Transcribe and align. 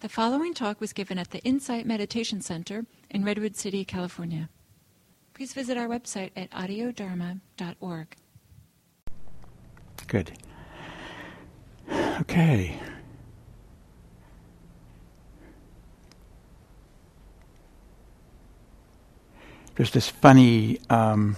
The 0.00 0.08
following 0.08 0.54
talk 0.54 0.80
was 0.80 0.94
given 0.94 1.18
at 1.18 1.30
the 1.30 1.40
Insight 1.40 1.84
Meditation 1.84 2.40
Center 2.40 2.86
in 3.10 3.22
Redwood 3.22 3.54
City, 3.54 3.84
California. 3.84 4.48
Please 5.34 5.52
visit 5.52 5.76
our 5.76 5.86
website 5.88 6.30
at 6.34 6.50
audiodharma.org. 6.52 8.16
Good. 10.06 10.32
Okay. 11.92 12.80
There's 19.74 19.90
this 19.90 20.08
funny 20.08 20.80
um, 20.88 21.36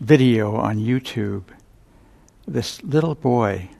video 0.00 0.56
on 0.56 0.78
YouTube. 0.78 1.44
This 2.48 2.82
little 2.82 3.14
boy, 3.14 3.70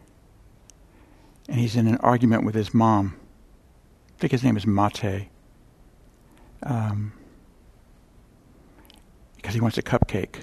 and 1.48 1.58
he's 1.58 1.76
in 1.76 1.86
an 1.86 1.96
argument 1.96 2.44
with 2.44 2.54
his 2.54 2.74
mom. 2.74 3.16
I 4.16 4.20
think 4.20 4.32
his 4.32 4.44
name 4.44 4.56
is 4.56 4.66
Mate. 4.66 5.28
Um, 6.62 7.12
because 9.36 9.54
he 9.54 9.60
wants 9.60 9.78
a 9.78 9.82
cupcake. 9.82 10.40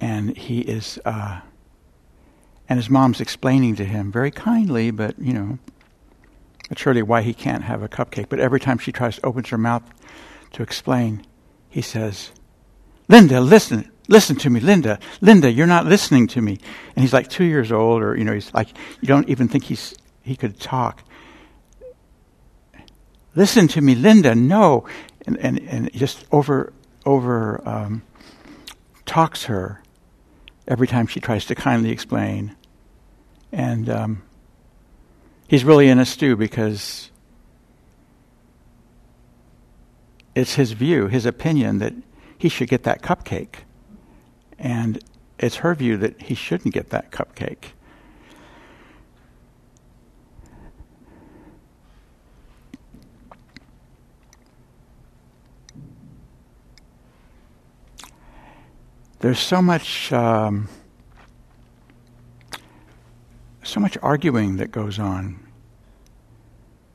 And 0.00 0.36
he 0.36 0.60
is, 0.60 0.98
uh, 1.04 1.40
and 2.68 2.78
his 2.78 2.90
mom's 2.90 3.20
explaining 3.20 3.76
to 3.76 3.84
him 3.84 4.10
very 4.12 4.30
kindly, 4.30 4.90
but 4.90 5.18
you 5.18 5.32
know, 5.32 5.58
surely 6.76 7.02
why 7.02 7.22
he 7.22 7.32
can't 7.32 7.64
have 7.64 7.82
a 7.82 7.88
cupcake. 7.88 8.28
But 8.28 8.40
every 8.40 8.60
time 8.60 8.78
she 8.78 8.92
tries 8.92 9.16
to 9.16 9.26
open 9.26 9.44
her 9.44 9.58
mouth 9.58 9.82
to 10.52 10.62
explain, 10.62 11.24
he 11.68 11.80
says, 11.80 12.30
Linda, 13.08 13.40
listen, 13.40 13.90
listen 14.10 14.34
to 14.34 14.50
me, 14.50 14.58
Linda, 14.58 14.98
Linda, 15.20 15.50
you're 15.50 15.68
not 15.68 15.86
listening 15.86 16.26
to 16.26 16.42
me. 16.42 16.58
And 16.94 17.02
he's 17.02 17.12
like 17.12 17.30
two 17.30 17.44
years 17.44 17.70
old, 17.70 18.02
or, 18.02 18.18
you 18.18 18.24
know, 18.24 18.34
he's 18.34 18.52
like, 18.52 18.68
you 19.00 19.06
don't 19.06 19.28
even 19.28 19.48
think 19.48 19.64
he's, 19.64 19.94
he 20.20 20.36
could 20.36 20.58
talk. 20.58 21.04
Listen 23.36 23.68
to 23.68 23.80
me, 23.80 23.94
Linda, 23.94 24.34
no. 24.34 24.84
And, 25.26 25.38
and, 25.38 25.60
and 25.60 25.92
just 25.92 26.24
over, 26.32 26.72
over, 27.06 27.66
um, 27.66 28.02
talks 29.06 29.44
her 29.44 29.80
every 30.66 30.88
time 30.88 31.06
she 31.06 31.20
tries 31.20 31.46
to 31.46 31.54
kindly 31.54 31.90
explain. 31.90 32.56
And, 33.52 33.88
um, 33.88 34.22
he's 35.46 35.64
really 35.64 35.88
in 35.88 36.00
a 36.00 36.04
stew 36.04 36.34
because 36.34 37.12
it's 40.34 40.54
his 40.54 40.72
view, 40.72 41.06
his 41.06 41.26
opinion 41.26 41.78
that 41.78 41.94
he 42.36 42.48
should 42.48 42.68
get 42.68 42.82
that 42.82 43.02
cupcake. 43.02 43.60
And 44.60 45.02
it's 45.40 45.56
her 45.56 45.74
view 45.74 45.96
that 45.96 46.22
he 46.22 46.36
shouldn't 46.36 46.72
get 46.72 46.90
that 46.90 47.10
cupcake. 47.10 47.72
There's 59.18 59.40
so 59.40 59.60
much. 59.60 60.12
Um, 60.12 60.68
so 63.70 63.78
much 63.78 63.96
arguing 64.02 64.56
that 64.56 64.72
goes 64.72 64.98
on, 64.98 65.38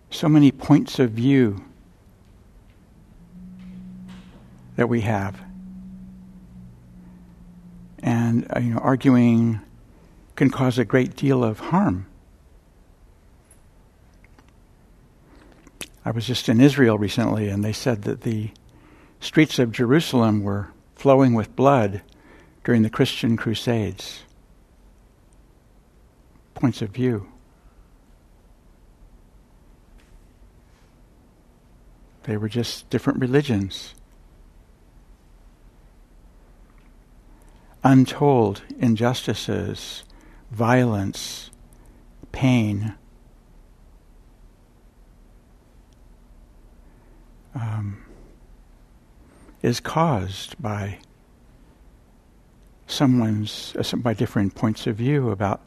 so 0.09 0.27
many 0.27 0.51
points 0.51 0.99
of 0.99 1.11
view 1.11 1.63
that 4.75 4.89
we 4.89 4.99
have. 4.99 5.39
Uh, 8.53 8.59
you 8.59 8.73
know, 8.73 8.79
arguing 8.79 9.61
can 10.35 10.49
cause 10.49 10.77
a 10.77 10.85
great 10.85 11.15
deal 11.15 11.43
of 11.43 11.59
harm. 11.59 12.07
I 16.03 16.11
was 16.11 16.27
just 16.27 16.49
in 16.49 16.61
Israel 16.61 16.97
recently, 16.97 17.49
and 17.49 17.63
they 17.63 17.73
said 17.73 18.03
that 18.03 18.21
the 18.21 18.51
streets 19.19 19.57
of 19.57 19.71
Jerusalem 19.71 20.43
were 20.43 20.69
flowing 20.95 21.33
with 21.33 21.55
blood 21.55 22.01
during 22.63 22.83
the 22.83 22.89
Christian 22.89 23.37
Crusades 23.37 24.23
points 26.53 26.81
of 26.81 26.89
view. 26.89 27.27
They 32.23 32.37
were 32.37 32.49
just 32.49 32.89
different 32.89 33.19
religions. 33.19 33.93
Untold 37.85 38.63
injustices, 38.79 40.03
violence, 40.49 41.51
pain. 42.31 42.95
Um, 47.53 48.03
is 49.61 49.79
caused 49.79 50.59
by 50.59 50.97
someone's 52.87 53.75
uh, 53.77 53.97
by 53.97 54.15
different 54.15 54.55
points 54.55 54.87
of 54.87 54.95
view 54.95 55.29
about 55.29 55.61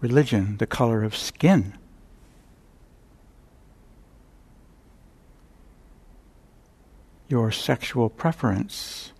religion, 0.00 0.56
the 0.56 0.66
color 0.66 1.04
of 1.04 1.14
skin. 1.14 1.78
Your 7.28 7.52
sexual 7.52 8.10
preference, 8.10 9.12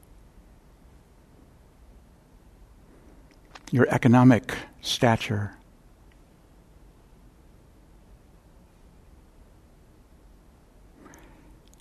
your 3.71 3.87
economic 3.91 4.55
stature. 4.81 5.55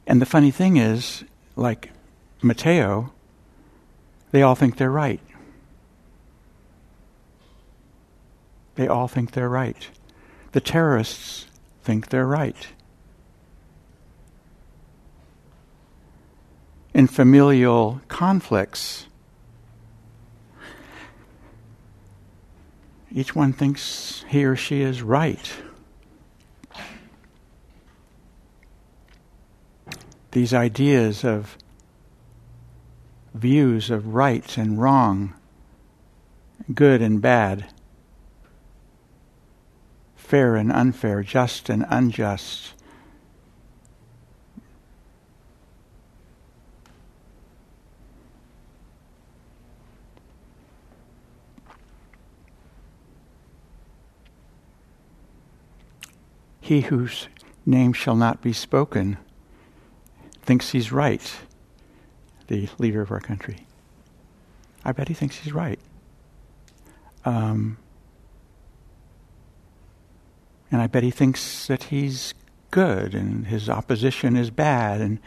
And 0.05 0.21
the 0.21 0.25
funny 0.25 0.51
thing 0.51 0.77
is, 0.77 1.23
like 1.55 1.91
Matteo, 2.41 3.11
they 4.31 4.41
all 4.41 4.55
think 4.55 4.77
they're 4.77 4.89
right. 4.89 5.19
They 8.75 8.87
all 8.87 9.07
think 9.07 9.31
they're 9.31 9.49
right. 9.49 9.89
The 10.51 10.61
terrorists 10.61 11.47
think 11.83 12.09
they're 12.09 12.27
right. 12.27 12.67
In 16.93 17.07
familial 17.07 18.01
conflicts, 18.07 19.07
each 23.17 23.35
one 23.35 23.51
thinks 23.51 24.23
he 24.27 24.45
or 24.45 24.55
she 24.55 24.81
is 24.81 25.01
right. 25.01 25.51
These 30.33 30.53
ideas 30.53 31.23
of 31.23 31.57
views 33.33 33.89
of 33.89 34.13
right 34.13 34.55
and 34.55 34.79
wrong, 34.79 35.33
good 36.71 37.01
and 37.01 37.19
bad, 37.19 37.65
fair 40.15 40.55
and 40.55 40.71
unfair, 40.71 41.23
just 41.23 41.69
and 41.69 41.87
unjust. 41.89 42.75
He 56.67 56.81
whose 56.81 57.29
name 57.65 57.93
shall 57.93 58.17
not 58.17 58.41
be 58.41 58.51
spoken 58.51 59.17
thinks 60.41 60.71
he's 60.71 60.91
right, 60.91 61.33
the 62.47 62.67
leader 62.77 63.01
of 63.01 63.09
our 63.09 63.21
country. 63.21 63.65
I 64.83 64.91
bet 64.91 65.07
he 65.07 65.13
thinks 65.13 65.37
he's 65.37 65.53
right. 65.53 65.79
Um, 67.23 67.77
and 70.69 70.81
I 70.81 70.87
bet 70.87 71.03
he 71.03 71.09
thinks 71.09 71.67
that 71.67 71.83
he's 71.83 72.33
good 72.69 73.15
and 73.15 73.47
his 73.47 73.69
opposition 73.69 74.35
is 74.35 74.49
bad 74.49 74.99
and 74.99 75.19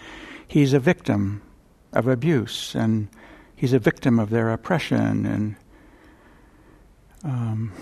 he's 0.46 0.74
a 0.74 0.78
victim 0.78 1.40
of 1.94 2.06
abuse 2.06 2.74
and 2.74 3.08
he's 3.56 3.72
a 3.72 3.78
victim 3.78 4.18
of 4.18 4.28
their 4.28 4.50
oppression 4.50 5.24
and 5.24 5.56
um, 7.24 7.72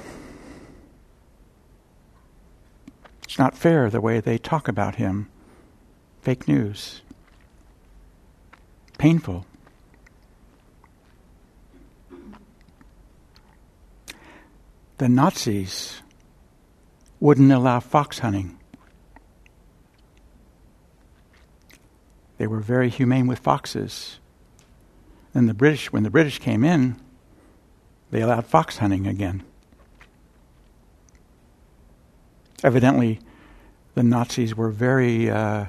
it's 3.29 3.39
not 3.39 3.55
fair 3.55 3.91
the 3.91 4.01
way 4.01 4.21
they 4.21 4.39
talk 4.39 4.69
about 4.69 4.95
him. 4.95 5.29
Fake 6.23 6.49
news. 6.49 7.03
Painful. 8.97 9.45
The 14.97 15.11
Nazis 15.11 16.01
wouldn't 17.21 17.53
allow 17.53 17.81
fox 17.81 18.21
hunting. 18.21 18.59
They 22.39 22.47
were 22.47 22.61
very 22.61 22.89
humane 22.89 23.27
with 23.27 23.41
foxes. 23.41 24.21
Then 25.35 25.45
the 25.45 25.53
British, 25.53 25.93
when 25.93 26.03
the 26.03 26.11
British 26.11 26.39
came 26.39 26.65
in, 26.65 26.99
they 28.11 28.23
allowed 28.23 28.47
fox 28.47 28.79
hunting 28.79 29.07
again. 29.07 29.45
Evidently, 32.65 33.21
the 33.95 34.03
Nazis 34.03 34.57
were 34.57 34.71
very 34.71 35.31
uh, 35.31 35.67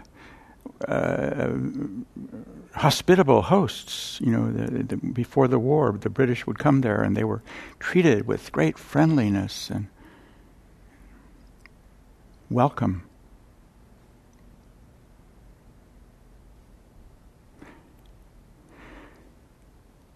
uh, 0.87 1.49
hospitable 2.73 3.43
hosts. 3.43 4.19
You 4.21 4.31
know, 4.31 4.51
the, 4.51 4.83
the, 4.83 4.97
before 4.97 5.47
the 5.47 5.59
war, 5.59 5.95
the 5.99 6.09
British 6.09 6.47
would 6.47 6.57
come 6.57 6.81
there 6.81 7.01
and 7.01 7.15
they 7.15 7.23
were 7.23 7.41
treated 7.79 8.27
with 8.27 8.51
great 8.51 8.77
friendliness 8.77 9.69
and 9.69 9.87
welcome. 12.49 13.03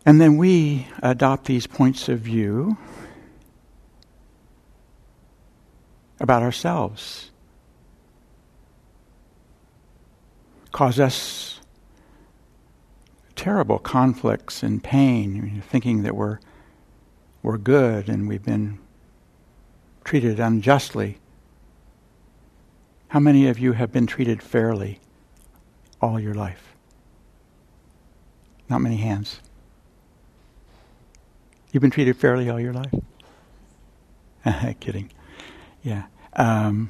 And 0.06 0.20
then 0.20 0.38
we 0.38 0.88
adopt 1.02 1.46
these 1.46 1.66
points 1.66 2.10
of 2.10 2.20
view 2.20 2.78
about 6.20 6.44
ourselves. 6.44 7.32
Cause 10.72 11.00
us 11.00 11.60
terrible 13.36 13.80
conflicts 13.80 14.64
and 14.64 14.84
pain, 14.84 15.62
thinking 15.70 16.04
that 16.04 16.16
we're, 16.16 16.40
we're 17.42 17.58
good 17.58 18.08
and 18.08 18.28
we've 18.28 18.44
been 18.44 18.80
treated 20.04 20.40
unjustly. 20.40 21.18
How 23.10 23.20
many 23.20 23.48
of 23.48 23.60
you 23.60 23.74
have 23.74 23.92
been 23.92 24.08
treated 24.08 24.42
fairly 24.42 25.00
all 26.02 26.20
your 26.20 26.34
life? 26.34 26.74
Not 28.70 28.82
many 28.82 28.98
hands. 28.98 29.40
You've 31.72 31.82
been 31.82 31.92
treated 31.92 32.18
fairly 32.18 32.50
all 32.50 32.60
your 32.60 32.74
life? 32.74 32.94
Kidding. 34.80 35.12
Yeah. 35.84 36.04
Um, 36.36 36.90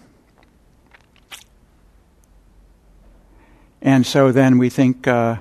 and 3.81 4.05
so 4.05 4.31
then 4.31 4.57
we 4.57 4.69
think, 4.69 5.07
uh, 5.07 5.37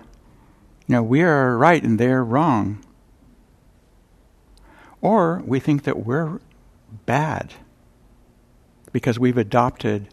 you 0.87 0.95
know, 0.95 1.03
we 1.03 1.23
are 1.23 1.57
right 1.57 1.83
and 1.83 1.99
they're 1.99 2.25
wrong. 2.25 2.85
Or 5.01 5.43
we 5.47 5.61
think 5.61 5.85
that 5.85 6.05
we're 6.05 6.41
bad 7.07 7.55
because 8.93 9.19
we've 9.19 9.39
adopted 9.39 10.09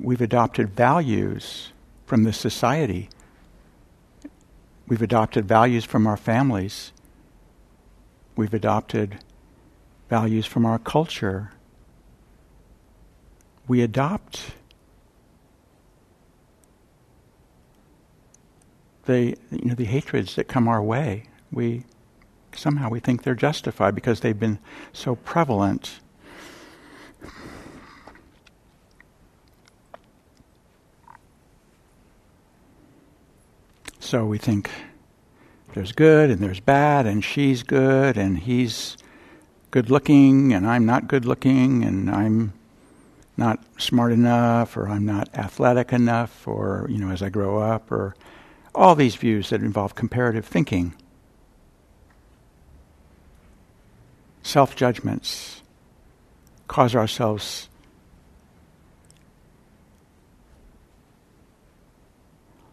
we've 0.00 0.20
adopted 0.20 0.70
values 0.70 1.72
from 2.06 2.22
the 2.22 2.32
society. 2.32 3.08
We've 4.86 5.02
adopted 5.02 5.46
values 5.46 5.84
from 5.84 6.06
our 6.06 6.16
families 6.16 6.92
We've 8.38 8.54
adopted 8.54 9.18
values 10.08 10.46
from 10.46 10.64
our 10.64 10.78
culture. 10.78 11.50
We 13.68 13.82
adopt 13.82 14.52
the 19.04 19.36
you 19.50 19.64
know 19.64 19.74
the 19.74 19.84
hatreds 19.84 20.34
that 20.36 20.48
come 20.48 20.66
our 20.66 20.82
way. 20.82 21.24
We 21.52 21.84
somehow 22.54 22.88
we 22.88 23.00
think 23.00 23.22
they're 23.22 23.34
justified 23.34 23.94
because 23.94 24.20
they've 24.20 24.38
been 24.38 24.58
so 24.92 25.16
prevalent. 25.16 26.00
So 34.00 34.24
we 34.24 34.38
think 34.38 34.70
there's 35.74 35.92
good 35.92 36.30
and 36.30 36.40
there's 36.40 36.60
bad, 36.60 37.06
and 37.06 37.22
she's 37.22 37.62
good 37.62 38.16
and 38.16 38.38
he's 38.38 38.96
good 39.70 39.90
looking, 39.90 40.54
and 40.54 40.66
I'm 40.66 40.86
not 40.86 41.08
good 41.08 41.26
looking, 41.26 41.84
and 41.84 42.10
I'm 42.10 42.54
not 43.38 43.62
smart 43.80 44.10
enough, 44.12 44.76
or 44.76 44.88
I'm 44.88 45.06
not 45.06 45.28
athletic 45.34 45.92
enough, 45.92 46.46
or, 46.46 46.86
you 46.90 46.98
know, 46.98 47.10
as 47.10 47.22
I 47.22 47.28
grow 47.28 47.58
up, 47.58 47.90
or 47.92 48.16
all 48.74 48.96
these 48.96 49.14
views 49.14 49.50
that 49.50 49.62
involve 49.62 49.94
comparative 49.94 50.44
thinking. 50.44 50.94
Self 54.42 54.74
judgments 54.74 55.62
cause 56.66 56.94
ourselves 56.94 57.68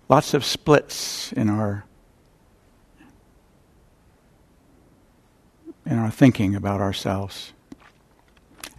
lots 0.09 0.33
of 0.33 0.43
splits 0.43 1.31
in 1.33 1.49
our 1.49 1.85
in 5.85 5.97
our 5.97 6.11
thinking 6.11 6.55
about 6.55 6.81
ourselves 6.81 7.53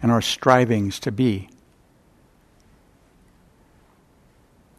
and 0.01 0.11
our 0.11 0.21
strivings 0.21 0.99
to 0.99 1.11
be 1.11 1.49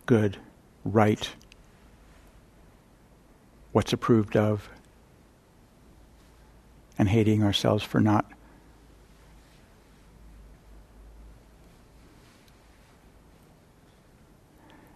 good, 0.08 0.38
right, 0.87 1.28
what's 3.72 3.93
approved 3.93 4.38
of, 4.38 4.70
and 6.99 7.10
hating 7.10 7.44
ourselves 7.44 7.84
for 7.84 8.00
not 8.00 8.25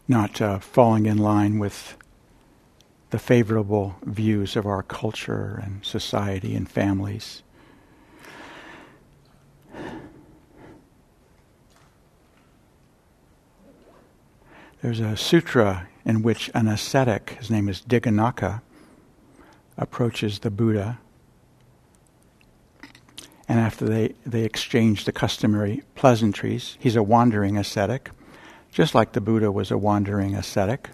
not 0.08 0.40
uh, 0.40 0.58
falling 0.58 1.04
in 1.04 1.18
line 1.18 1.58
with 1.58 1.96
the 3.10 3.18
favorable 3.18 3.94
views 4.04 4.56
of 4.56 4.64
our 4.64 4.82
culture 4.82 5.60
and 5.62 5.84
society 5.84 6.54
and 6.54 6.70
families. 6.70 7.42
There's 14.82 14.98
a 14.98 15.16
sutra 15.16 15.86
in 16.04 16.22
which 16.22 16.50
an 16.54 16.66
ascetic, 16.66 17.36
his 17.38 17.52
name 17.52 17.68
is 17.68 17.82
Dighanakha, 17.82 18.62
approaches 19.78 20.40
the 20.40 20.50
Buddha. 20.50 20.98
And 23.48 23.60
after 23.60 23.84
they, 23.84 24.14
they 24.26 24.42
exchange 24.42 25.04
the 25.04 25.12
customary 25.12 25.84
pleasantries, 25.94 26.76
he's 26.80 26.96
a 26.96 27.02
wandering 27.02 27.56
ascetic, 27.56 28.10
just 28.72 28.92
like 28.92 29.12
the 29.12 29.20
Buddha 29.20 29.52
was 29.52 29.70
a 29.70 29.78
wandering 29.78 30.34
ascetic. 30.34 30.88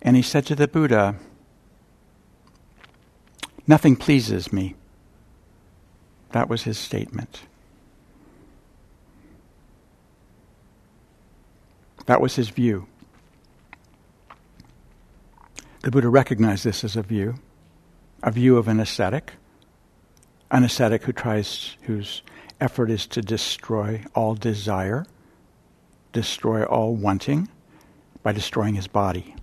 And 0.00 0.16
he 0.16 0.22
said 0.22 0.46
to 0.46 0.54
the 0.54 0.66
Buddha, 0.66 1.16
Nothing 3.66 3.96
pleases 3.96 4.50
me. 4.50 4.76
That 6.30 6.48
was 6.48 6.62
his 6.62 6.78
statement. 6.78 7.42
That 12.08 12.22
was 12.22 12.36
his 12.36 12.48
view. 12.48 12.86
The 15.82 15.90
Buddha 15.90 16.08
recognized 16.08 16.64
this 16.64 16.82
as 16.82 16.96
a 16.96 17.02
view, 17.02 17.34
a 18.22 18.30
view 18.30 18.56
of 18.56 18.66
an 18.66 18.80
ascetic, 18.80 19.34
an 20.50 20.64
ascetic 20.64 21.02
who 21.02 21.12
tries, 21.12 21.76
whose 21.82 22.22
effort 22.62 22.90
is 22.90 23.06
to 23.08 23.20
destroy 23.20 24.02
all 24.14 24.34
desire, 24.34 25.04
destroy 26.14 26.64
all 26.64 26.94
wanting 26.94 27.50
by 28.22 28.32
destroying 28.32 28.74
his 28.74 28.86
body. 28.86 29.36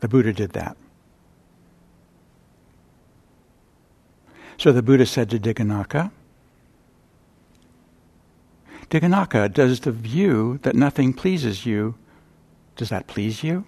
The 0.00 0.08
Buddha 0.08 0.32
did 0.32 0.54
that. 0.54 0.76
So 4.56 4.72
the 4.72 4.82
Buddha 4.82 5.06
said 5.06 5.30
to 5.30 5.38
Dighanakha, 5.38 6.10
Dighanakha, 8.90 9.52
does 9.52 9.80
the 9.80 9.92
view 9.92 10.58
that 10.62 10.74
nothing 10.74 11.12
pleases 11.12 11.66
you, 11.66 11.94
does 12.76 12.88
that 12.88 13.06
please 13.06 13.42
you? 13.42 13.66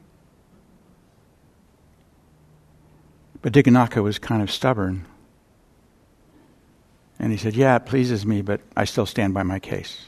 But 3.42 3.52
Dighanakha 3.52 4.02
was 4.02 4.18
kind 4.18 4.42
of 4.42 4.50
stubborn. 4.50 5.06
And 7.18 7.32
he 7.32 7.38
said, 7.38 7.54
Yeah, 7.54 7.76
it 7.76 7.86
pleases 7.86 8.24
me, 8.24 8.40
but 8.40 8.60
I 8.76 8.84
still 8.84 9.06
stand 9.06 9.34
by 9.34 9.42
my 9.42 9.58
case. 9.58 10.06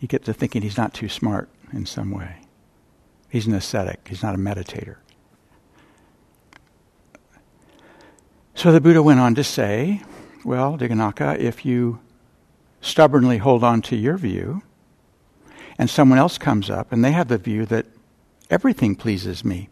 You 0.00 0.08
get 0.08 0.24
to 0.26 0.32
thinking 0.32 0.62
he's 0.62 0.76
not 0.76 0.94
too 0.94 1.08
smart 1.08 1.48
in 1.72 1.86
some 1.86 2.10
way. 2.10 2.36
He's 3.30 3.46
an 3.46 3.54
ascetic, 3.54 4.06
he's 4.08 4.22
not 4.22 4.34
a 4.34 4.38
meditator. 4.38 4.96
So 8.54 8.72
the 8.72 8.80
Buddha 8.80 9.02
went 9.02 9.20
on 9.20 9.34
to 9.36 9.44
say, 9.44 10.02
Well, 10.48 10.78
Dighanakha, 10.78 11.38
if 11.38 11.66
you 11.66 12.00
stubbornly 12.80 13.36
hold 13.36 13.62
on 13.62 13.82
to 13.82 13.96
your 13.96 14.16
view, 14.16 14.62
and 15.76 15.90
someone 15.90 16.18
else 16.18 16.38
comes 16.38 16.70
up 16.70 16.90
and 16.90 17.04
they 17.04 17.12
have 17.12 17.28
the 17.28 17.36
view 17.36 17.66
that 17.66 17.84
everything 18.48 18.96
pleases 18.96 19.44
me, 19.44 19.68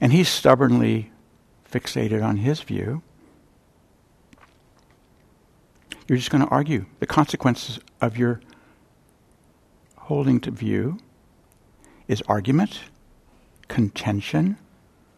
and 0.00 0.12
he's 0.12 0.28
stubbornly 0.28 1.10
fixated 1.68 2.22
on 2.22 2.36
his 2.36 2.60
view, 2.60 3.02
you're 6.06 6.16
just 6.16 6.30
going 6.30 6.44
to 6.44 6.50
argue 6.50 6.86
the 7.00 7.06
consequences 7.08 7.80
of 8.00 8.16
your 8.16 8.40
holding 9.96 10.38
to 10.42 10.52
view 10.52 10.96
is 12.06 12.22
argument, 12.28 12.82
contention, 13.66 14.58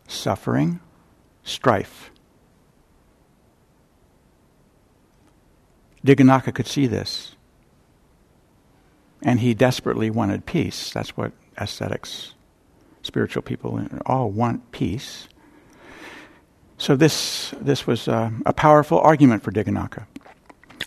suffering, 0.09 0.80
strife. 1.44 2.11
Dighanakha 6.04 6.54
could 6.54 6.66
see 6.66 6.87
this. 6.87 7.35
And 9.23 9.40
he 9.40 9.52
desperately 9.52 10.09
wanted 10.11 10.47
peace. 10.47 10.92
That's 10.92 11.16
what 11.16 11.33
ascetics, 11.59 12.35
spiritual 13.02 13.42
people, 13.42 13.87
all 14.07 14.30
want 14.30 14.73
peace. 14.73 15.28
So 16.78 16.97
this, 16.97 17.52
this 17.61 17.87
was 17.87 18.09
a, 18.09 18.33
a 18.47 18.54
powerful 18.54 18.99
argument 18.99 19.42
for 19.42 19.52
Dighanakha. 19.52 20.07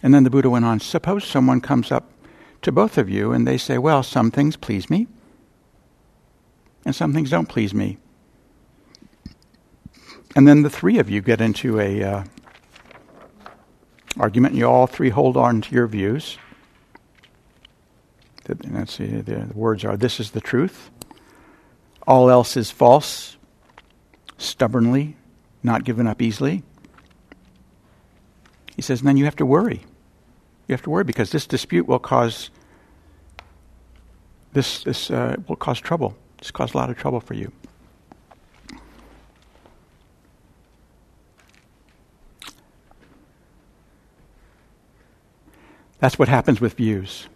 And 0.02 0.14
then 0.14 0.24
the 0.24 0.32
Buddha 0.32 0.50
went 0.50 0.66
on 0.66 0.80
Suppose 0.80 1.24
someone 1.24 1.62
comes 1.62 1.92
up 1.92 2.10
to 2.64 2.72
both 2.72 2.98
of 2.98 3.10
you 3.10 3.32
and 3.32 3.48
they 3.48 3.58
say, 3.58 3.78
Well, 3.78 4.02
some 4.02 4.32
things 4.32 4.56
please 4.58 4.90
me, 4.90 5.08
and 6.84 6.96
some 6.96 7.14
things 7.14 7.30
don't 7.30 7.48
please 7.48 7.74
me. 7.74 7.98
And 10.36 10.48
then 10.48 10.64
the 10.64 10.70
three 10.70 10.98
of 10.98 11.10
you 11.10 11.22
get 11.22 11.42
into 11.42 11.80
a 11.80 12.04
uh, 12.04 12.24
argument, 14.18 14.56
you 14.56 14.66
all 14.66 14.88
three 14.88 15.10
hold 15.10 15.38
on 15.38 15.62
to 15.62 15.76
your 15.76 15.88
views. 15.88 16.38
Let's 18.70 18.94
see, 18.96 19.08
the 19.08 19.50
words 19.54 19.86
are 19.86 19.96
This 19.96 20.20
is 20.20 20.32
the 20.32 20.42
truth, 20.42 20.92
all 22.06 22.30
else 22.30 22.58
is 22.58 22.72
false, 22.72 23.38
stubbornly, 24.38 25.16
not 25.62 25.84
given 25.86 26.08
up 26.08 26.22
easily. 26.22 26.64
He 28.76 28.82
says, 28.82 29.00
and 29.00 29.08
then 29.08 29.18
you 29.18 29.26
have 29.26 29.36
to 29.38 29.46
worry. 29.46 29.82
You 30.68 30.74
have 30.74 30.82
to 30.84 30.90
worry 30.90 31.04
because 31.04 31.32
this 31.32 31.46
dispute 31.46 31.88
will 31.88 32.00
cause 32.00 32.50
this 34.54 34.84
this 34.84 35.12
uh, 35.12 35.36
will 35.48 35.56
cause 35.56 35.80
trouble. 35.80 36.16
It's 36.40 36.52
cause 36.52 36.74
a 36.74 36.78
lot 36.78 36.90
of 36.90 36.98
trouble 36.98 37.20
for 37.20 37.34
you. 37.34 37.52
That's 46.04 46.20
what 46.20 46.28
happens 46.28 46.60
with 46.60 46.74
views. 46.74 47.30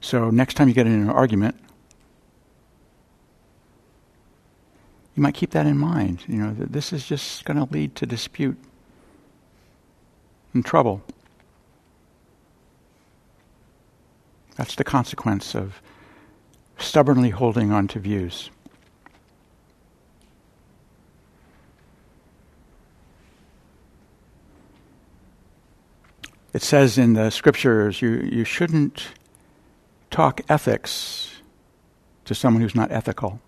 So 0.00 0.30
next 0.30 0.54
time 0.54 0.66
you 0.66 0.74
get 0.74 0.88
in 0.88 0.94
an 0.94 1.08
argument, 1.08 1.54
you 5.14 5.22
might 5.22 5.34
keep 5.34 5.50
that 5.50 5.66
in 5.66 5.78
mind. 5.78 6.24
You 6.26 6.38
know, 6.38 6.52
that 6.54 6.72
this 6.72 6.92
is 6.92 7.06
just 7.06 7.44
going 7.44 7.64
to 7.64 7.72
lead 7.72 7.94
to 7.94 8.06
dispute 8.06 8.58
and 10.52 10.66
trouble. 10.66 11.00
That's 14.56 14.74
the 14.74 14.82
consequence 14.82 15.54
of 15.54 15.80
stubbornly 16.76 17.30
holding 17.30 17.70
on 17.70 17.86
to 17.86 18.00
views. 18.00 18.50
It 26.52 26.62
says 26.62 26.96
in 26.96 27.12
the 27.12 27.30
scriptures 27.30 28.00
you, 28.00 28.10
you 28.10 28.44
shouldn't 28.44 29.08
talk 30.10 30.40
ethics 30.48 31.30
to 32.24 32.34
someone 32.34 32.62
who's 32.62 32.74
not 32.74 32.90
ethical. 32.90 33.40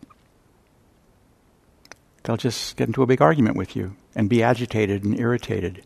They'll 2.22 2.36
just 2.36 2.76
get 2.76 2.88
into 2.88 3.02
a 3.02 3.06
big 3.06 3.22
argument 3.22 3.56
with 3.56 3.74
you 3.74 3.96
and 4.14 4.28
be 4.28 4.42
agitated 4.42 5.04
and 5.04 5.18
irritated. 5.18 5.82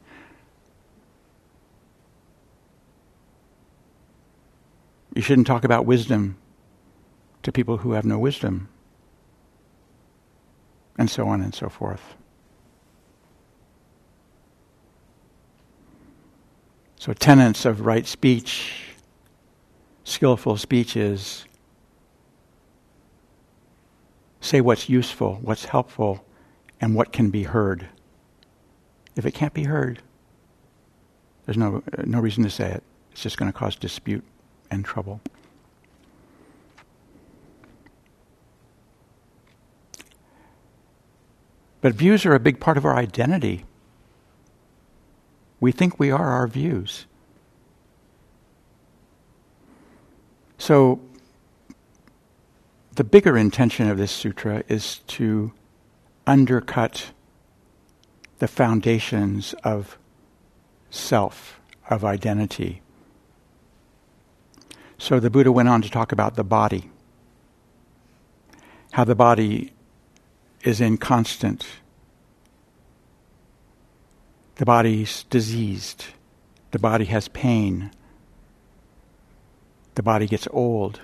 You 5.14 5.22
shouldn't 5.22 5.46
talk 5.46 5.62
about 5.62 5.86
wisdom 5.86 6.36
to 7.44 7.52
people 7.52 7.78
who 7.78 7.92
have 7.92 8.04
no 8.04 8.18
wisdom, 8.18 8.68
and 10.98 11.08
so 11.08 11.28
on 11.28 11.40
and 11.40 11.54
so 11.54 11.68
forth. 11.68 12.16
So, 17.04 17.12
tenets 17.12 17.66
of 17.66 17.84
right 17.84 18.06
speech, 18.06 18.94
skillful 20.04 20.56
speech 20.56 20.96
is 20.96 21.44
say 24.40 24.62
what's 24.62 24.88
useful, 24.88 25.38
what's 25.42 25.66
helpful, 25.66 26.24
and 26.80 26.94
what 26.94 27.12
can 27.12 27.28
be 27.28 27.42
heard. 27.42 27.88
If 29.16 29.26
it 29.26 29.32
can't 29.32 29.52
be 29.52 29.64
heard, 29.64 30.00
there's 31.44 31.58
no, 31.58 31.82
no 32.04 32.20
reason 32.20 32.42
to 32.44 32.48
say 32.48 32.70
it. 32.70 32.82
It's 33.12 33.20
just 33.20 33.36
going 33.36 33.52
to 33.52 33.58
cause 33.58 33.76
dispute 33.76 34.24
and 34.70 34.82
trouble. 34.82 35.20
But 41.82 41.92
views 41.92 42.24
are 42.24 42.34
a 42.34 42.40
big 42.40 42.60
part 42.60 42.78
of 42.78 42.86
our 42.86 42.96
identity. 42.96 43.66
We 45.64 45.72
think 45.72 45.98
we 45.98 46.10
are 46.10 46.28
our 46.28 46.46
views. 46.46 47.06
So, 50.58 51.00
the 52.96 53.02
bigger 53.02 53.38
intention 53.38 53.88
of 53.88 53.96
this 53.96 54.12
sutra 54.12 54.62
is 54.68 54.98
to 55.06 55.54
undercut 56.26 57.12
the 58.40 58.46
foundations 58.46 59.54
of 59.64 59.96
self, 60.90 61.58
of 61.88 62.04
identity. 62.04 62.82
So 64.98 65.18
the 65.18 65.30
Buddha 65.30 65.50
went 65.50 65.70
on 65.70 65.80
to 65.80 65.88
talk 65.88 66.12
about 66.12 66.36
the 66.36 66.44
body, 66.44 66.90
how 68.92 69.04
the 69.04 69.14
body 69.14 69.72
is 70.62 70.82
inconstant, 70.82 71.64
the 74.56 74.64
body's 74.64 75.24
diseased, 75.24 76.06
the 76.70 76.78
body 76.78 77.04
has 77.06 77.28
pain, 77.28 77.90
the 79.94 80.02
body 80.02 80.26
gets 80.26 80.48
old. 80.50 81.00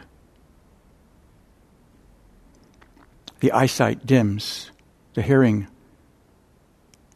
The 3.40 3.52
eyesight 3.52 4.04
dims, 4.04 4.70
the 5.14 5.22
hearing 5.22 5.66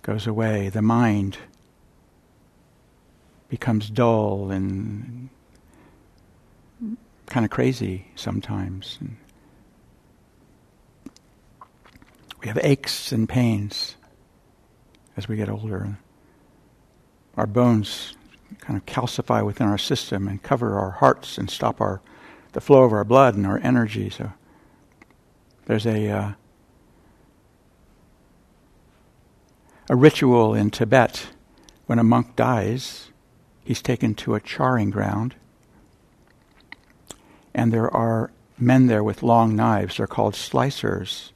goes 0.02 0.26
away, 0.26 0.70
the 0.70 0.82
mind 0.82 1.38
becomes 3.48 3.90
dull 3.90 4.50
and 4.50 5.28
kind 7.26 7.44
of 7.44 7.50
crazy 7.50 8.08
sometimes. 8.14 8.98
we 12.44 12.48
have 12.48 12.58
aches 12.62 13.10
and 13.10 13.26
pains 13.26 13.96
as 15.16 15.26
we 15.26 15.34
get 15.34 15.48
older. 15.48 15.96
Our 17.36 17.46
bones 17.46 18.14
kind 18.60 18.76
of 18.76 18.86
calcify 18.86 19.44
within 19.44 19.66
our 19.66 19.78
system 19.78 20.28
and 20.28 20.42
cover 20.42 20.78
our 20.78 20.92
hearts 20.92 21.38
and 21.38 21.50
stop 21.50 21.80
our 21.80 22.00
the 22.52 22.60
flow 22.60 22.84
of 22.84 22.92
our 22.92 23.04
blood 23.04 23.34
and 23.34 23.46
our 23.46 23.60
energy. 23.62 24.08
So 24.08 24.32
there's 25.66 25.86
a 25.86 26.08
uh, 26.08 26.32
a 29.90 29.96
ritual 29.96 30.54
in 30.54 30.70
Tibet 30.70 31.28
when 31.86 31.98
a 31.98 32.04
monk 32.04 32.36
dies. 32.36 33.10
He's 33.64 33.82
taken 33.82 34.14
to 34.16 34.34
a 34.34 34.40
charring 34.40 34.90
ground, 34.90 35.34
and 37.54 37.72
there 37.72 37.94
are 37.94 38.30
men 38.58 38.86
there 38.86 39.02
with 39.02 39.22
long 39.22 39.56
knives. 39.56 39.96
They're 39.96 40.06
called 40.06 40.34
slicers, 40.34 41.32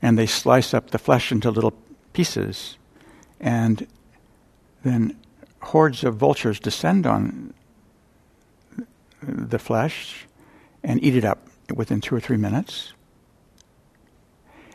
and 0.00 0.18
they 0.18 0.26
slice 0.26 0.74
up 0.74 0.90
the 0.90 0.98
flesh 0.98 1.30
into 1.30 1.50
little 1.50 1.74
pieces, 2.12 2.76
and 3.42 3.86
then 4.84 5.16
hordes 5.60 6.04
of 6.04 6.16
vultures 6.16 6.60
descend 6.60 7.06
on 7.06 7.52
the 9.20 9.58
flesh 9.58 10.26
and 10.82 11.02
eat 11.02 11.14
it 11.14 11.24
up 11.24 11.46
within 11.74 12.00
two 12.00 12.14
or 12.14 12.20
three 12.20 12.36
minutes. 12.36 12.92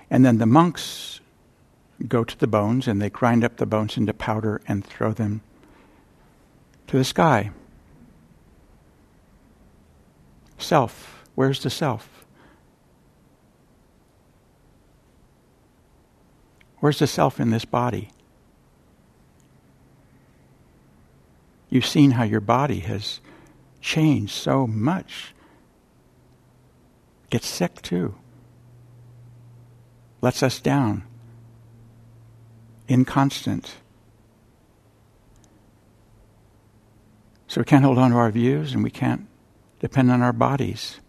And 0.09 0.25
then 0.25 0.37
the 0.37 0.45
monks 0.45 1.19
go 2.07 2.23
to 2.23 2.37
the 2.37 2.47
bones 2.47 2.87
and 2.87 3.01
they 3.01 3.09
grind 3.09 3.43
up 3.43 3.57
the 3.57 3.65
bones 3.65 3.97
into 3.97 4.13
powder 4.13 4.61
and 4.67 4.85
throw 4.85 5.13
them 5.13 5.41
to 6.87 6.97
the 6.97 7.03
sky. 7.03 7.51
Self. 10.57 11.25
Where's 11.35 11.61
the 11.61 11.69
self? 11.69 12.25
Where's 16.79 16.99
the 16.99 17.07
self 17.07 17.39
in 17.39 17.49
this 17.49 17.65
body? 17.65 18.09
You've 21.69 21.85
seen 21.85 22.11
how 22.11 22.23
your 22.23 22.41
body 22.41 22.79
has 22.79 23.19
changed 23.81 24.33
so 24.33 24.65
much 24.67 25.33
gets 27.29 27.47
sick 27.47 27.81
too, 27.81 28.15
lets 30.21 30.41
us 30.41 30.59
down, 30.59 31.03
inconstant. 32.87 33.75
So 37.47 37.61
we 37.61 37.65
can't 37.65 37.83
hold 37.83 37.97
on 37.97 38.11
to 38.11 38.17
our 38.17 38.31
views 38.31 38.73
and 38.73 38.83
we 38.83 38.91
can't 38.91 39.27
depend 39.79 40.11
on 40.11 40.21
our 40.21 40.33
bodies. 40.33 40.99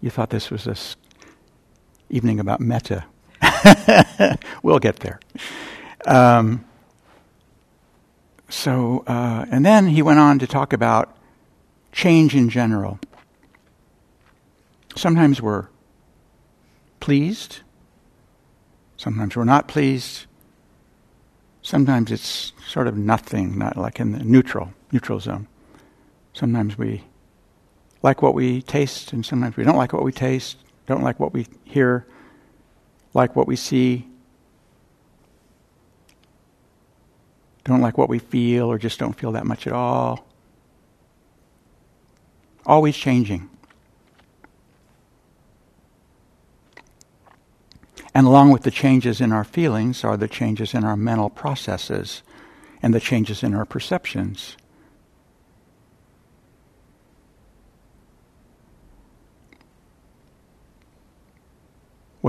You 0.00 0.10
thought 0.10 0.30
this 0.30 0.50
was 0.50 0.64
this 0.64 0.96
evening 2.08 2.38
about 2.38 2.60
metta. 2.60 3.04
we'll 4.62 4.78
get 4.78 5.00
there. 5.00 5.20
Um, 6.06 6.64
so, 8.48 9.04
uh, 9.06 9.44
and 9.50 9.64
then 9.64 9.88
he 9.88 10.02
went 10.02 10.18
on 10.18 10.38
to 10.38 10.46
talk 10.46 10.72
about 10.72 11.16
change 11.92 12.34
in 12.34 12.48
general. 12.48 12.98
Sometimes 14.96 15.40
we're 15.42 15.68
pleased, 17.00 17.60
sometimes 18.96 19.36
we're 19.36 19.44
not 19.44 19.68
pleased, 19.68 20.26
sometimes 21.62 22.10
it's 22.10 22.52
sort 22.66 22.86
of 22.86 22.96
nothing, 22.96 23.58
not 23.58 23.76
like 23.76 24.00
in 24.00 24.12
the 24.12 24.24
neutral, 24.24 24.72
neutral 24.92 25.20
zone. 25.20 25.46
Sometimes 26.32 26.78
we 26.78 27.04
like 28.02 28.22
what 28.22 28.34
we 28.34 28.62
taste, 28.62 29.12
and 29.12 29.24
sometimes 29.24 29.56
we 29.56 29.64
don't 29.64 29.76
like 29.76 29.92
what 29.92 30.04
we 30.04 30.12
taste, 30.12 30.56
don't 30.86 31.02
like 31.02 31.20
what 31.20 31.32
we 31.32 31.46
hear, 31.64 32.06
like 33.14 33.34
what 33.36 33.46
we 33.46 33.56
see, 33.56 34.06
don't 37.64 37.80
like 37.80 37.98
what 37.98 38.08
we 38.08 38.18
feel, 38.18 38.70
or 38.70 38.78
just 38.78 38.98
don't 38.98 39.12
feel 39.12 39.32
that 39.32 39.46
much 39.46 39.66
at 39.66 39.72
all. 39.72 40.26
Always 42.64 42.96
changing. 42.96 43.48
And 48.14 48.26
along 48.26 48.50
with 48.50 48.62
the 48.62 48.70
changes 48.70 49.20
in 49.20 49.32
our 49.32 49.44
feelings 49.44 50.02
are 50.02 50.16
the 50.16 50.28
changes 50.28 50.74
in 50.74 50.82
our 50.82 50.96
mental 50.96 51.30
processes 51.30 52.22
and 52.82 52.94
the 52.94 53.00
changes 53.00 53.42
in 53.42 53.54
our 53.54 53.64
perceptions. 53.64 54.56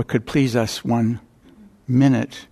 What 0.00 0.08
could 0.08 0.24
please 0.24 0.56
us 0.56 0.82
one 0.82 1.20
minute 1.86 2.46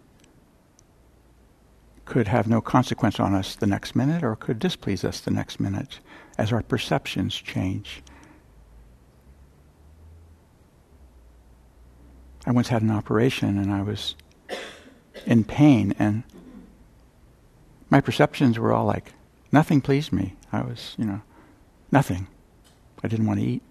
could 2.04 2.28
have 2.28 2.46
no 2.46 2.60
consequence 2.60 3.18
on 3.18 3.34
us 3.34 3.56
the 3.56 3.66
next 3.66 3.96
minute 3.96 4.22
or 4.22 4.36
could 4.36 4.58
displease 4.58 5.02
us 5.02 5.20
the 5.20 5.30
next 5.30 5.58
minute 5.58 6.00
as 6.36 6.52
our 6.52 6.62
perceptions 6.62 7.34
change. 7.34 8.02
I 12.44 12.50
once 12.50 12.68
had 12.68 12.82
an 12.82 12.90
operation 12.90 13.56
and 13.56 13.72
I 13.72 13.80
was 13.80 14.14
in 15.24 15.42
pain, 15.42 15.94
and 15.98 16.24
my 17.88 18.02
perceptions 18.02 18.58
were 18.58 18.74
all 18.74 18.84
like, 18.84 19.14
nothing 19.52 19.80
pleased 19.80 20.12
me. 20.12 20.36
I 20.52 20.60
was, 20.60 20.94
you 20.98 21.06
know, 21.06 21.22
nothing. 21.90 22.26
I 23.02 23.08
didn't 23.08 23.24
want 23.24 23.40
to 23.40 23.46
eat. 23.46 23.62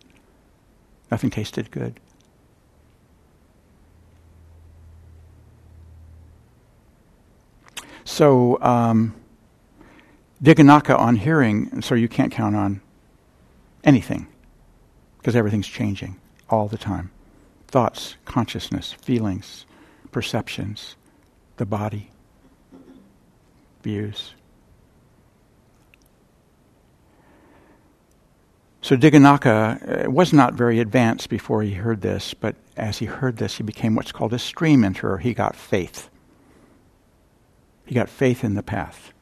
Nothing 1.12 1.30
tasted 1.30 1.70
good. 1.70 2.00
So, 8.18 8.60
um, 8.64 9.14
Dighanakha 10.42 10.98
on 10.98 11.18
hearing, 11.18 11.84
so 11.84 11.94
you 11.94 12.08
can't 12.08 12.32
count 12.32 12.56
on 12.56 12.82
anything 13.84 14.26
because 15.20 15.36
everything's 15.36 15.68
changing 15.68 16.20
all 16.50 16.68
the 16.68 16.80
time 16.80 17.12
thoughts, 17.68 18.16
consciousness, 18.26 18.94
feelings, 18.94 19.68
perceptions, 20.12 20.96
the 21.58 21.66
body, 21.68 22.10
views. 23.84 24.34
So 28.82 28.98
Dighanakha 28.98 30.08
uh, 30.08 30.10
was 30.10 30.34
not 30.34 30.56
very 30.56 30.80
advanced 30.80 31.30
before 31.30 31.62
he 31.62 31.74
heard 31.74 32.02
this, 32.02 32.34
but 32.34 32.56
as 32.76 32.98
he 32.98 33.06
heard 33.06 33.38
this, 33.38 33.58
he 33.58 33.64
became 33.64 33.94
what's 33.94 34.12
called 34.12 34.34
a 34.34 34.40
stream 34.40 34.82
enterer. 34.82 35.22
He 35.22 35.36
got 35.36 35.56
faith. 35.56 36.10
He 37.88 37.96
got 37.96 38.10
faith 38.10 38.44
in 38.44 38.56
the 38.56 38.62
path, 38.62 39.14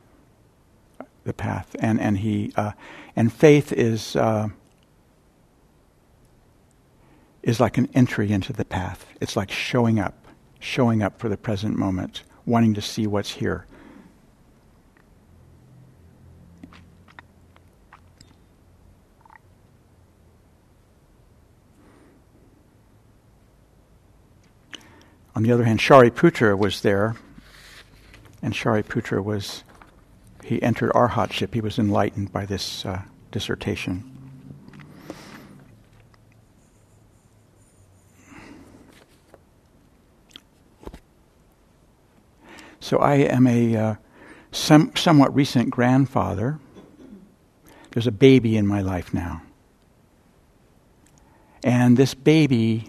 the 1.23 1.34
path, 1.34 1.75
and 1.80 2.01
and 2.01 2.17
he 2.17 2.51
uh, 2.56 2.71
and 3.15 3.32
faith 3.32 3.71
is 3.71 4.15
uh, 4.15 4.49
is 7.43 7.60
like 7.60 7.78
an 7.78 7.88
entry 7.93 8.32
into 8.32 8.51
the 8.51 8.65
path. 8.65 9.06
It's 9.21 9.36
like 9.36 9.51
showing 9.51 9.99
up, 9.99 10.28
showing 10.60 11.04
up 11.04 11.19
for 11.19 11.30
the 11.30 11.38
present 11.38 11.78
moment, 11.78 12.23
wanting 12.43 12.73
to 12.73 12.82
see 12.82 13.06
what's 13.06 13.34
here. 13.34 13.67
On 25.36 25.43
the 25.43 25.51
other 25.51 25.65
hand, 25.65 25.80
Shariputra 25.80 26.58
was 26.58 26.82
there, 26.82 27.15
and 28.41 28.54
Shariputra 28.54 29.24
was, 29.24 29.63
he 30.43 30.62
entered 30.62 30.91
arhatship. 30.91 31.54
He 31.54 31.62
was 31.62 31.80
enlightened 31.80 32.32
by 32.32 32.45
this 32.45 32.86
uh, 32.86 33.02
dissertation. 33.32 34.12
So 42.80 43.00
I 43.00 43.15
am 43.15 43.48
a 43.48 43.76
uh, 43.76 43.95
some, 44.52 44.95
somewhat 44.95 45.34
recent 45.34 45.71
grandfather. 45.71 46.60
There's 47.91 48.06
a 48.06 48.12
baby 48.12 48.58
in 48.58 48.67
my 48.67 48.82
life 48.82 49.12
now. 49.12 49.41
And 51.63 51.98
this 51.98 52.13
baby, 52.13 52.88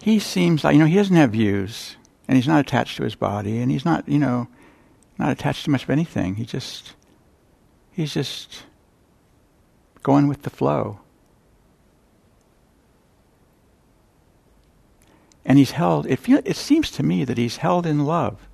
he 0.00 0.18
seems 0.18 0.64
like, 0.64 0.72
you 0.72 0.80
know, 0.80 0.86
he 0.86 0.94
doesn't 0.94 1.14
have 1.14 1.32
views, 1.32 1.97
and 2.28 2.36
he's 2.36 2.46
not 2.46 2.60
attached 2.60 2.98
to 2.98 3.04
his 3.04 3.14
body, 3.14 3.58
and 3.58 3.70
he's 3.70 3.86
not, 3.86 4.06
you 4.06 4.18
know, 4.18 4.48
not 5.18 5.32
attached 5.32 5.64
to 5.64 5.70
much 5.70 5.84
of 5.84 5.90
anything. 5.90 6.34
He 6.34 6.44
just, 6.44 6.92
he's 7.90 8.12
just 8.12 8.64
going 10.02 10.28
with 10.28 10.42
the 10.42 10.50
flow. 10.50 11.00
And 15.44 15.56
he's 15.56 15.70
held, 15.70 16.06
it, 16.06 16.18
feel, 16.18 16.42
it 16.44 16.56
seems 16.56 16.90
to 16.92 17.02
me 17.02 17.24
that 17.24 17.38
he's 17.38 17.56
held 17.56 17.86
in 17.86 18.04
love. 18.04 18.46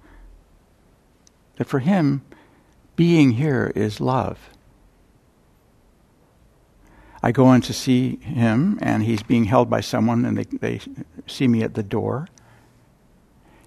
That 1.56 1.66
for 1.66 1.80
him, 1.80 2.22
being 2.94 3.32
here 3.32 3.72
is 3.74 4.00
love. 4.00 4.38
I 7.20 7.32
go 7.32 7.52
in 7.52 7.62
to 7.62 7.72
see 7.72 8.16
him, 8.16 8.78
and 8.80 9.02
he's 9.02 9.24
being 9.24 9.44
held 9.44 9.68
by 9.68 9.80
someone, 9.80 10.24
and 10.24 10.38
they, 10.38 10.44
they 10.44 10.80
see 11.26 11.48
me 11.48 11.64
at 11.64 11.74
the 11.74 11.82
door. 11.82 12.28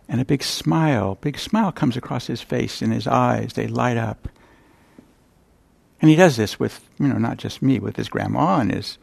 And 0.10 0.22
a 0.22 0.26
big 0.26 0.43
smile, 0.43 1.15
big 1.20 1.38
smile 1.38 1.72
comes 1.72 1.98
across 1.98 2.28
his 2.28 2.41
face 2.41 2.82
and 2.82 2.93
his 2.93 3.08
eyes. 3.08 3.54
They 3.54 3.67
light 3.67 3.98
up. 3.98 4.30
And 6.02 6.10
he 6.10 6.15
does 6.15 6.38
this 6.38 6.60
with, 6.60 6.88
you 7.00 7.08
know, 7.08 7.17
not 7.17 7.38
just 7.38 7.62
me, 7.62 7.80
with 7.80 7.96
his 7.96 8.08
grandma 8.08 8.60
and 8.60 8.72
his 8.72 8.98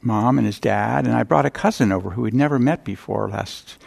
mom 0.00 0.38
and 0.38 0.46
his 0.46 0.60
dad, 0.60 1.06
and 1.06 1.14
I 1.14 1.22
brought 1.22 1.46
a 1.46 1.50
cousin 1.50 1.90
over 1.90 2.10
who 2.10 2.22
we'd 2.22 2.34
never 2.34 2.58
met 2.58 2.84
before 2.84 3.28
last 3.28 3.78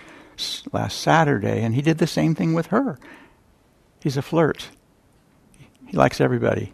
last 0.71 0.99
Saturday, 0.99 1.63
and 1.63 1.73
he 1.73 1.81
did 1.81 1.97
the 1.97 2.07
same 2.07 2.35
thing 2.35 2.53
with 2.53 2.67
her. 2.67 2.99
He's 4.01 4.17
a 4.17 4.21
flirt. 4.21 4.69
He 5.87 5.97
likes 5.97 6.21
everybody. 6.21 6.73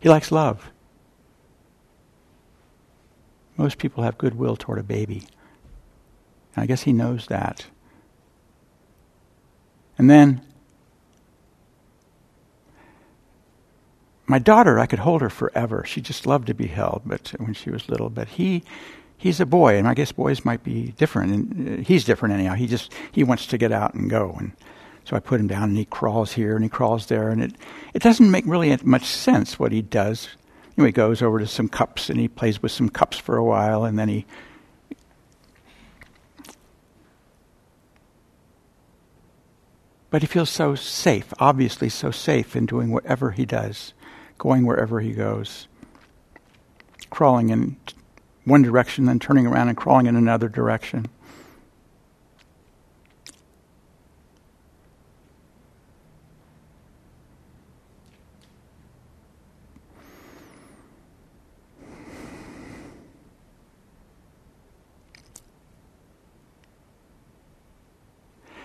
He 0.00 0.08
likes 0.08 0.32
love. 0.32 0.70
Most 3.56 3.78
people 3.78 4.02
have 4.02 4.18
goodwill 4.18 4.56
toward 4.56 4.78
a 4.78 4.82
baby. 4.82 5.24
And 6.54 6.62
I 6.62 6.66
guess 6.66 6.82
he 6.82 6.92
knows 6.92 7.26
that. 7.26 7.66
And 9.98 10.10
then 10.10 10.42
my 14.26 14.38
daughter, 14.38 14.78
I 14.78 14.86
could 14.86 15.00
hold 15.00 15.20
her 15.20 15.30
forever. 15.30 15.84
She 15.86 16.00
just 16.00 16.26
loved 16.26 16.46
to 16.46 16.54
be 16.54 16.66
held, 16.66 17.02
but 17.04 17.34
when 17.38 17.54
she 17.54 17.70
was 17.70 17.88
little. 17.88 18.08
But 18.08 18.28
he, 18.28 18.62
he's 19.18 19.40
a 19.40 19.46
boy, 19.46 19.76
and 19.76 19.86
I 19.86 19.94
guess 19.94 20.10
boys 20.12 20.44
might 20.44 20.62
be 20.62 20.92
different. 20.92 21.32
And 21.32 21.80
uh, 21.80 21.82
he's 21.82 22.04
different 22.04 22.34
anyhow. 22.34 22.54
He 22.54 22.66
just 22.66 22.92
he 23.12 23.24
wants 23.24 23.46
to 23.46 23.58
get 23.58 23.72
out 23.72 23.94
and 23.94 24.08
go. 24.08 24.34
And 24.38 24.52
so 25.04 25.16
I 25.16 25.20
put 25.20 25.40
him 25.40 25.48
down, 25.48 25.64
and 25.64 25.76
he 25.76 25.84
crawls 25.84 26.32
here 26.32 26.54
and 26.54 26.64
he 26.64 26.70
crawls 26.70 27.06
there, 27.06 27.28
and 27.28 27.42
it 27.42 27.52
it 27.92 28.02
doesn't 28.02 28.30
make 28.30 28.46
really 28.46 28.76
much 28.82 29.04
sense 29.04 29.58
what 29.58 29.70
he 29.72 29.82
does. 29.82 30.28
You 30.76 30.82
know, 30.82 30.86
he 30.86 30.92
goes 30.92 31.20
over 31.20 31.38
to 31.38 31.46
some 31.46 31.68
cups 31.68 32.08
and 32.08 32.18
he 32.18 32.28
plays 32.28 32.62
with 32.62 32.72
some 32.72 32.88
cups 32.88 33.18
for 33.18 33.36
a 33.36 33.44
while, 33.44 33.84
and 33.84 33.98
then 33.98 34.08
he. 34.08 34.26
But 40.12 40.20
he 40.20 40.26
feels 40.26 40.50
so 40.50 40.74
safe, 40.74 41.32
obviously 41.38 41.88
so 41.88 42.10
safe 42.10 42.54
in 42.54 42.66
doing 42.66 42.90
whatever 42.90 43.30
he 43.30 43.46
does, 43.46 43.94
going 44.36 44.66
wherever 44.66 45.00
he 45.00 45.12
goes, 45.12 45.68
crawling 47.08 47.48
in 47.48 47.76
one 48.44 48.60
direction, 48.60 49.06
then 49.06 49.18
turning 49.18 49.46
around 49.46 49.68
and 49.68 49.76
crawling 49.76 50.04
in 50.04 50.14
another 50.14 50.50
direction. 50.50 51.06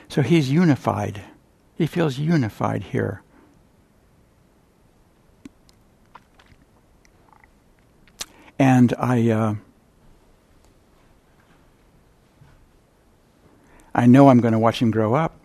So 0.10 0.22
he's 0.22 0.52
unified. 0.52 1.22
He 1.78 1.86
feels 1.86 2.18
unified 2.18 2.84
here. 2.84 3.22
And 8.60 8.94
I, 8.98 9.30
uh, 9.30 9.56
I 13.94 14.08
know 14.08 14.30
I'm 14.30 14.40
going 14.40 14.54
to 14.54 14.60
watch 14.60 14.82
him 14.82 14.90
grow 14.90 15.14
up. 15.14 15.40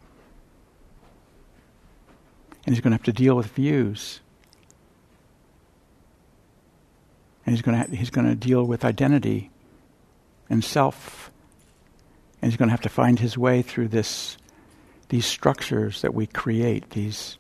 And 2.64 2.74
he's 2.74 2.80
going 2.80 2.92
to 2.92 2.96
have 2.96 3.04
to 3.04 3.12
deal 3.12 3.34
with 3.34 3.46
views. 3.48 4.20
And 7.44 7.54
he's 7.54 7.62
going 7.62 7.84
to, 7.84 7.94
he's 7.94 8.10
going 8.10 8.26
to 8.26 8.36
deal 8.36 8.64
with 8.64 8.84
identity 8.84 9.50
and 10.48 10.64
self. 10.64 11.30
And 12.40 12.50
he's 12.50 12.56
going 12.56 12.68
to 12.68 12.72
have 12.72 12.82
to 12.82 12.88
find 12.88 13.18
his 13.18 13.36
way 13.36 13.62
through 13.62 13.88
this, 13.88 14.38
these 15.12 15.26
structures 15.26 16.00
that 16.00 16.14
we 16.14 16.26
create, 16.26 16.88
these, 16.92 17.36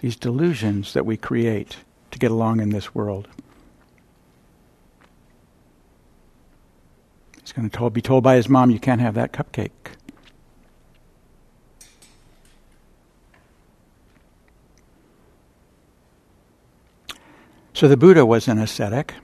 these 0.00 0.16
delusions 0.16 0.94
that 0.94 1.06
we 1.06 1.16
create 1.16 1.76
to 2.10 2.18
get 2.18 2.28
along 2.28 2.58
in 2.58 2.70
this 2.70 2.92
world. 2.92 3.28
He's 7.40 7.52
going 7.52 7.70
to 7.70 7.90
be 7.90 8.02
told 8.02 8.24
by 8.24 8.34
his 8.34 8.48
mom, 8.48 8.72
you 8.72 8.80
can't 8.80 9.00
have 9.00 9.14
that 9.14 9.32
cupcake. 9.32 9.70
So 17.74 17.86
the 17.86 17.96
Buddha 17.96 18.26
was 18.26 18.48
an 18.48 18.58
ascetic, 18.58 19.14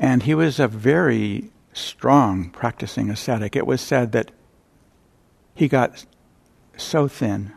and 0.00 0.24
he 0.24 0.34
was 0.34 0.58
a 0.58 0.66
very 0.66 1.52
strong 1.72 2.50
practicing 2.50 3.10
ascetic. 3.10 3.54
It 3.54 3.64
was 3.64 3.80
said 3.80 4.10
that 4.10 4.32
he 5.54 5.68
got 5.68 6.04
so 6.76 7.08
thin, 7.08 7.52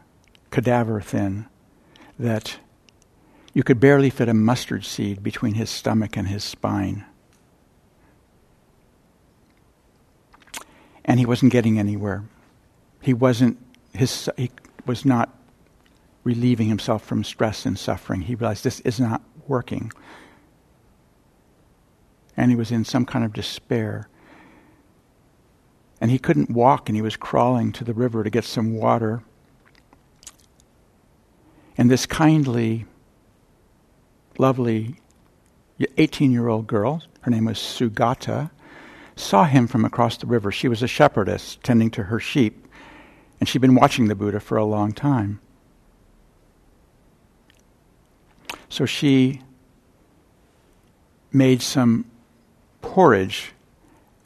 cadaver 0.52 1.02
thin, 1.02 1.48
that 2.20 2.58
you 3.54 3.64
could 3.64 3.80
barely 3.80 4.10
fit 4.10 4.30
a 4.30 4.34
mustard 4.34 4.86
seed 4.86 5.24
between 5.24 5.56
his 5.56 5.70
stomach 5.70 6.16
and 6.16 6.28
his 6.28 6.44
spine. 6.44 7.06
And 11.04 11.20
he 11.20 11.26
wasn't 11.26 11.52
getting 11.52 11.80
anywhere. 11.80 12.26
He 13.02 13.14
wasn't 13.14 13.58
his 13.94 14.30
he 14.38 14.52
was 14.86 15.06
not 15.06 15.34
relieving 16.24 16.68
himself 16.68 17.04
from 17.04 17.24
stress 17.24 17.66
and 17.66 17.80
suffering. 17.80 18.22
He 18.22 18.36
realized 18.36 18.64
this 18.64 18.82
is 18.82 19.00
not 19.00 19.22
working. 19.48 19.92
And 22.36 22.52
he 22.52 22.58
was 22.58 22.72
in 22.72 22.84
some 22.84 23.06
kind 23.06 23.24
of 23.24 23.34
despair. 23.34 24.10
And 26.00 26.12
he 26.12 26.20
couldn't 26.20 26.50
walk, 26.50 26.90
and 26.90 26.96
he 26.96 27.02
was 27.02 27.16
crawling 27.16 27.72
to 27.74 27.84
the 27.84 27.94
river 27.94 28.24
to 28.24 28.30
get 28.30 28.44
some 28.44 28.76
water. 28.76 29.24
And 31.78 31.90
this 31.90 32.06
kindly, 32.06 32.86
lovely 34.38 35.02
18 35.98 36.32
year 36.32 36.48
old 36.48 36.68
girl, 36.68 37.04
her 37.22 37.32
name 37.32 37.46
was 37.46 37.58
Sugata, 37.58 38.50
saw 39.16 39.46
him 39.46 39.68
from 39.68 39.86
across 39.86 40.18
the 40.18 40.28
river. 40.28 40.52
She 40.52 40.68
was 40.68 40.82
a 40.82 40.88
shepherdess 40.88 41.58
tending 41.64 41.92
to 41.92 42.04
her 42.04 42.20
sheep, 42.20 42.68
and 43.40 43.48
she'd 43.48 43.62
been 43.62 43.76
watching 43.76 44.08
the 44.08 44.16
Buddha 44.16 44.40
for 44.40 44.58
a 44.58 44.66
long 44.66 44.92
time. 44.92 45.40
So 48.70 48.86
she 48.86 49.42
made 51.32 51.62
some 51.62 52.06
porridge 52.82 53.54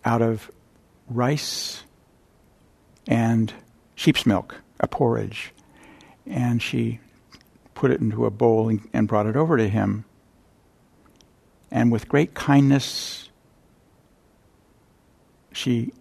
out 0.04 0.22
of 0.22 0.52
rice 1.16 1.84
and 3.08 3.54
sheep's 3.96 4.26
milk, 4.26 4.56
a 4.80 4.88
porridge. 4.88 5.52
And 6.26 6.62
she 6.62 7.00
put 7.74 7.92
it 7.92 8.00
into 8.00 8.26
a 8.26 8.32
bowl 8.32 8.78
and, 8.94 9.08
brought 9.08 9.26
it 9.26 9.36
over 9.36 9.58
to 9.58 9.68
him. 9.68 10.06
And 11.72 11.92
with 11.92 12.08
great 12.08 12.34
kindness, 12.34 13.30
she 15.52 15.94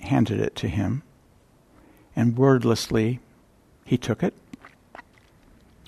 handed 0.00 0.40
it 0.40 0.54
to 0.56 0.68
him. 0.68 1.02
And 2.14 2.36
wordlessly, 2.38 3.20
he 3.84 3.98
took 3.98 4.22
it, 4.22 4.34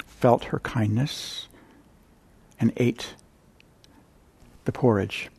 felt 0.06 0.44
her 0.44 0.58
kindness, 0.58 1.48
and 2.58 2.72
ate 2.76 3.14
the 4.64 4.72
porridge. 4.72 5.30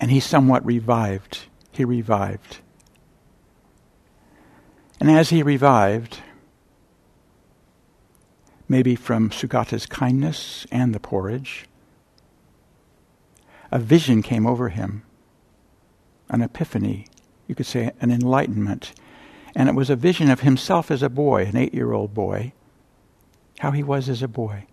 And 0.00 0.10
he 0.10 0.20
somewhat 0.20 0.64
revived. 0.64 1.46
He 1.72 1.84
revived. 1.84 2.58
And 5.00 5.10
as 5.10 5.30
he 5.30 5.42
revived, 5.42 6.18
maybe 8.68 8.96
from 8.96 9.30
Sugata's 9.30 9.86
kindness 9.86 10.66
and 10.70 10.94
the 10.94 11.00
porridge, 11.00 11.66
a 13.70 13.78
vision 13.78 14.22
came 14.22 14.46
over 14.46 14.68
him, 14.68 15.02
an 16.30 16.42
epiphany, 16.42 17.06
you 17.46 17.54
could 17.54 17.66
say 17.66 17.90
an 18.00 18.10
enlightenment. 18.10 18.92
And 19.54 19.68
it 19.68 19.74
was 19.74 19.90
a 19.90 19.96
vision 19.96 20.30
of 20.30 20.40
himself 20.40 20.90
as 20.90 21.02
a 21.02 21.08
boy, 21.08 21.44
an 21.46 21.56
eight 21.56 21.74
year 21.74 21.92
old 21.92 22.14
boy, 22.14 22.52
how 23.58 23.70
he 23.70 23.82
was 23.82 24.08
as 24.08 24.22
a 24.22 24.28
boy. 24.28 24.66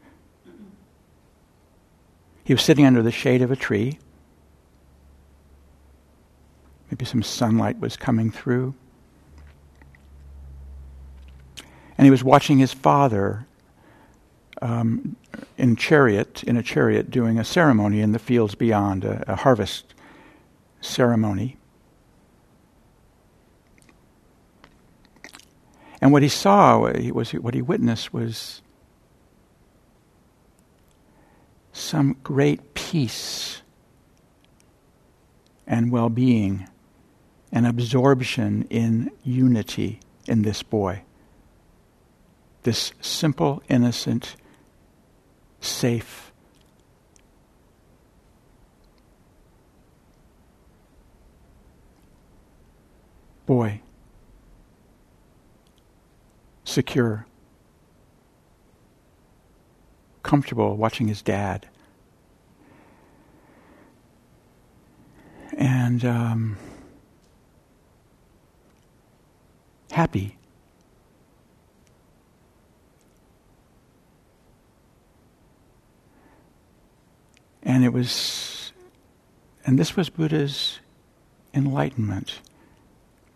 He 2.43 2.53
was 2.53 2.63
sitting 2.63 2.85
under 2.85 3.03
the 3.03 3.11
shade 3.11 3.41
of 3.41 3.51
a 3.51 3.55
tree. 3.55 3.99
Maybe 6.91 7.05
some 7.05 7.23
sunlight 7.23 7.79
was 7.79 7.95
coming 7.95 8.31
through. 8.31 8.75
And 11.97 12.05
he 12.05 12.11
was 12.11 12.23
watching 12.23 12.59
his 12.59 12.73
father 12.73 13.47
um, 14.61 15.15
in 15.57 15.77
chariot, 15.77 16.43
in 16.43 16.57
a 16.57 16.63
chariot, 16.63 17.09
doing 17.09 17.39
a 17.39 17.45
ceremony 17.45 18.01
in 18.01 18.11
the 18.11 18.19
fields 18.19 18.55
beyond, 18.55 19.05
a, 19.05 19.23
a 19.31 19.35
harvest 19.37 19.93
ceremony. 20.81 21.57
And 26.01 26.11
what 26.11 26.23
he 26.23 26.29
saw, 26.29 26.79
was 27.11 27.31
what 27.31 27.53
he 27.53 27.61
witnessed, 27.61 28.11
was 28.13 28.61
some 31.71 32.17
great 32.23 32.73
peace 32.73 33.61
and 35.65 35.91
well 35.91 36.09
being 36.09 36.67
and 37.51 37.67
absorption 37.67 38.65
in 38.69 39.11
unity 39.23 39.99
in 40.27 40.41
this 40.43 40.63
boy. 40.63 41.03
This 42.63 42.93
simple, 43.01 43.61
innocent, 43.69 44.35
safe, 45.59 46.31
boy. 53.45 53.81
Secure. 56.63 57.25
Comfortable 60.23 60.77
watching 60.77 61.07
his 61.07 61.21
dad. 61.21 61.67
and 65.61 66.03
um, 66.05 66.57
happy. 69.91 70.37
And 77.63 77.85
it 77.85 77.93
was, 77.93 78.73
and 79.65 79.77
this 79.77 79.95
was 79.95 80.09
Buddha's 80.09 80.79
enlightenment. 81.53 82.41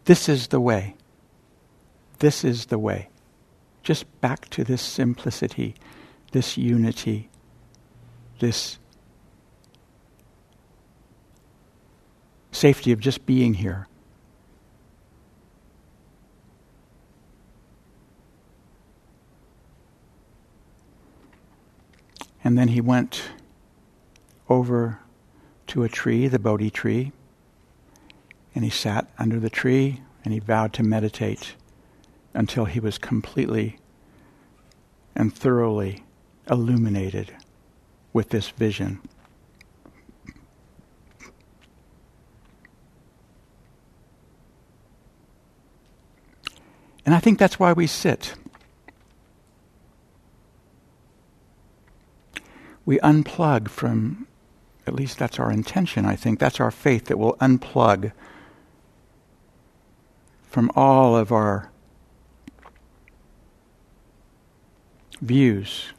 This 0.05 0.27
is 0.27 0.47
the 0.47 0.59
way. 0.59 0.95
This 2.19 2.43
is 2.43 2.67
the 2.67 2.79
way. 2.79 3.09
Just 3.83 4.05
back 4.21 4.49
to 4.49 4.63
this 4.63 4.81
simplicity, 4.81 5.75
this 6.31 6.57
unity, 6.57 7.29
this 8.39 8.79
safety 12.51 12.91
of 12.91 12.99
just 12.99 13.25
being 13.25 13.55
here. 13.55 13.87
And 22.45 22.59
then 22.59 22.67
he 22.67 22.79
went 22.79 23.23
over 24.47 24.99
to 25.65 25.83
a 25.83 25.89
tree, 25.89 26.27
the 26.27 26.37
Bodhi 26.37 26.69
tree, 26.69 27.11
and 28.53 28.63
he 28.63 28.69
sat 28.69 29.09
under 29.17 29.39
the 29.39 29.49
tree 29.49 30.01
and 30.23 30.31
he 30.31 30.39
vowed 30.39 30.71
to 30.73 30.83
meditate 30.83 31.55
until 32.35 32.65
he 32.65 32.79
was 32.79 32.99
completely 32.99 33.79
and 35.15 35.33
thoroughly 35.33 36.03
illuminated 36.47 37.33
with 38.13 38.29
this 38.29 38.49
vision. 38.49 39.01
And 47.07 47.15
I 47.15 47.19
think 47.19 47.39
that's 47.39 47.59
why 47.59 47.73
we 47.73 47.87
sit. 47.87 48.35
We 52.85 52.99
unplug 52.99 53.69
from, 53.69 54.27
at 54.85 54.93
least 54.93 55.17
that's 55.17 55.39
our 55.39 55.51
intention, 55.51 56.05
I 56.05 56.15
think. 56.15 56.39
That's 56.39 56.59
our 56.59 56.71
faith 56.71 57.05
that 57.05 57.17
we'll 57.17 57.35
unplug 57.35 58.11
from 60.43 60.71
all 60.75 61.17
of 61.17 61.31
our 61.31 61.71
views, 65.21 65.93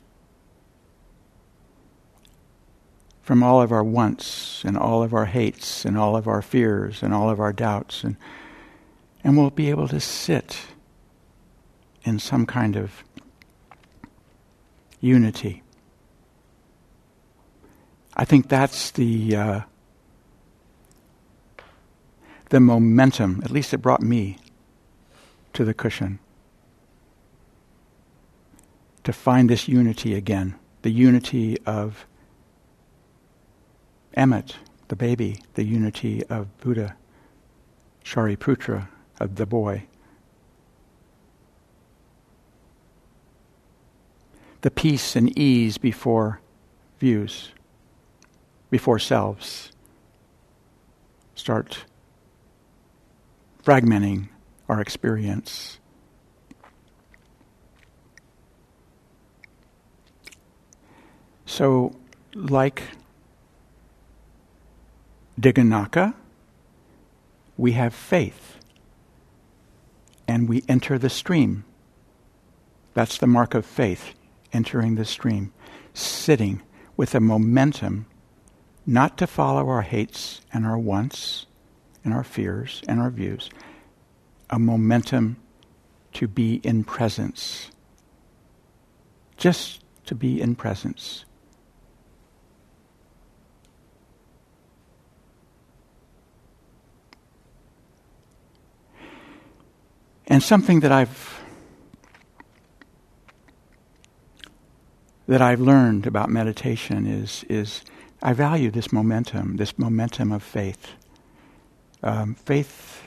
from 3.22 3.42
all 3.42 3.60
of 3.60 3.72
our 3.72 3.82
wants 3.82 4.64
and 4.64 4.78
all 4.78 5.02
of 5.02 5.12
our 5.12 5.26
hates 5.26 5.84
and 5.84 5.98
all 5.98 6.16
of 6.16 6.28
our 6.28 6.40
fears 6.40 7.02
and 7.02 7.12
all 7.12 7.28
of 7.28 7.40
our 7.40 7.52
doubts 7.52 8.04
and 8.04 8.16
and 9.26 9.36
we'll 9.36 9.50
be 9.50 9.70
able 9.70 9.88
to 9.88 9.98
sit 9.98 10.56
in 12.04 12.16
some 12.16 12.46
kind 12.46 12.76
of 12.76 13.02
unity. 15.00 15.64
I 18.16 18.24
think 18.24 18.48
that's 18.48 18.90
the 18.92 19.36
uh, 19.36 19.60
the 22.48 22.60
momentum. 22.60 23.42
At 23.44 23.50
least 23.50 23.74
it 23.74 23.78
brought 23.78 24.00
me 24.02 24.38
to 25.52 25.64
the 25.64 25.74
cushion 25.74 26.18
to 29.04 29.12
find 29.12 29.48
this 29.48 29.68
unity 29.68 30.14
again, 30.14 30.56
the 30.82 30.90
unity 30.90 31.58
of 31.64 32.06
Emmet, 34.14 34.56
the 34.88 34.96
baby, 34.96 35.40
the 35.54 35.64
unity 35.64 36.24
of 36.26 36.56
Buddha, 36.58 36.96
Shariputra, 38.04 38.88
of 39.20 39.36
the 39.36 39.46
boy. 39.46 39.84
The 44.62 44.70
peace 44.70 45.14
and 45.14 45.38
ease 45.38 45.78
before 45.78 46.40
views, 46.98 47.52
before 48.70 48.98
selves, 48.98 49.72
start 51.34 51.84
fragmenting 53.62 54.28
our 54.68 54.80
experience. 54.80 55.78
So, 61.44 61.96
like 62.34 62.82
Dighanakha, 65.40 66.14
we 67.56 67.72
have 67.72 67.94
faith 67.94 68.56
and 70.28 70.48
we 70.48 70.62
enter 70.68 70.98
the 70.98 71.08
stream. 71.08 71.64
That's 72.94 73.18
the 73.18 73.26
mark 73.26 73.54
of 73.54 73.64
faith, 73.64 74.14
entering 74.52 74.96
the 74.96 75.04
stream, 75.04 75.52
sitting 75.94 76.62
with 76.96 77.14
a 77.14 77.20
momentum 77.20 78.06
not 78.86 79.18
to 79.18 79.26
follow 79.26 79.68
our 79.68 79.82
hates 79.82 80.40
and 80.52 80.64
our 80.64 80.78
wants 80.78 81.46
and 82.04 82.14
our 82.14 82.22
fears 82.22 82.82
and 82.86 83.00
our 83.00 83.10
views, 83.10 83.50
a 84.48 84.58
momentum 84.58 85.36
to 86.12 86.28
be 86.28 86.60
in 86.62 86.84
presence. 86.84 87.70
Just 89.36 89.82
to 90.06 90.14
be 90.14 90.40
in 90.40 90.54
presence. 90.54 91.24
And 100.28 100.42
something 100.42 100.80
that 100.80 100.92
I've 100.92 101.42
that 105.28 105.42
I've 105.42 105.60
learned 105.60 106.06
about 106.06 106.30
meditation 106.30 107.06
is 107.06 107.44
is 107.48 107.82
I 108.26 108.32
value 108.32 108.72
this 108.72 108.92
momentum, 108.92 109.56
this 109.56 109.78
momentum 109.78 110.32
of 110.32 110.42
faith. 110.42 110.94
Um, 112.02 112.34
faith 112.34 113.04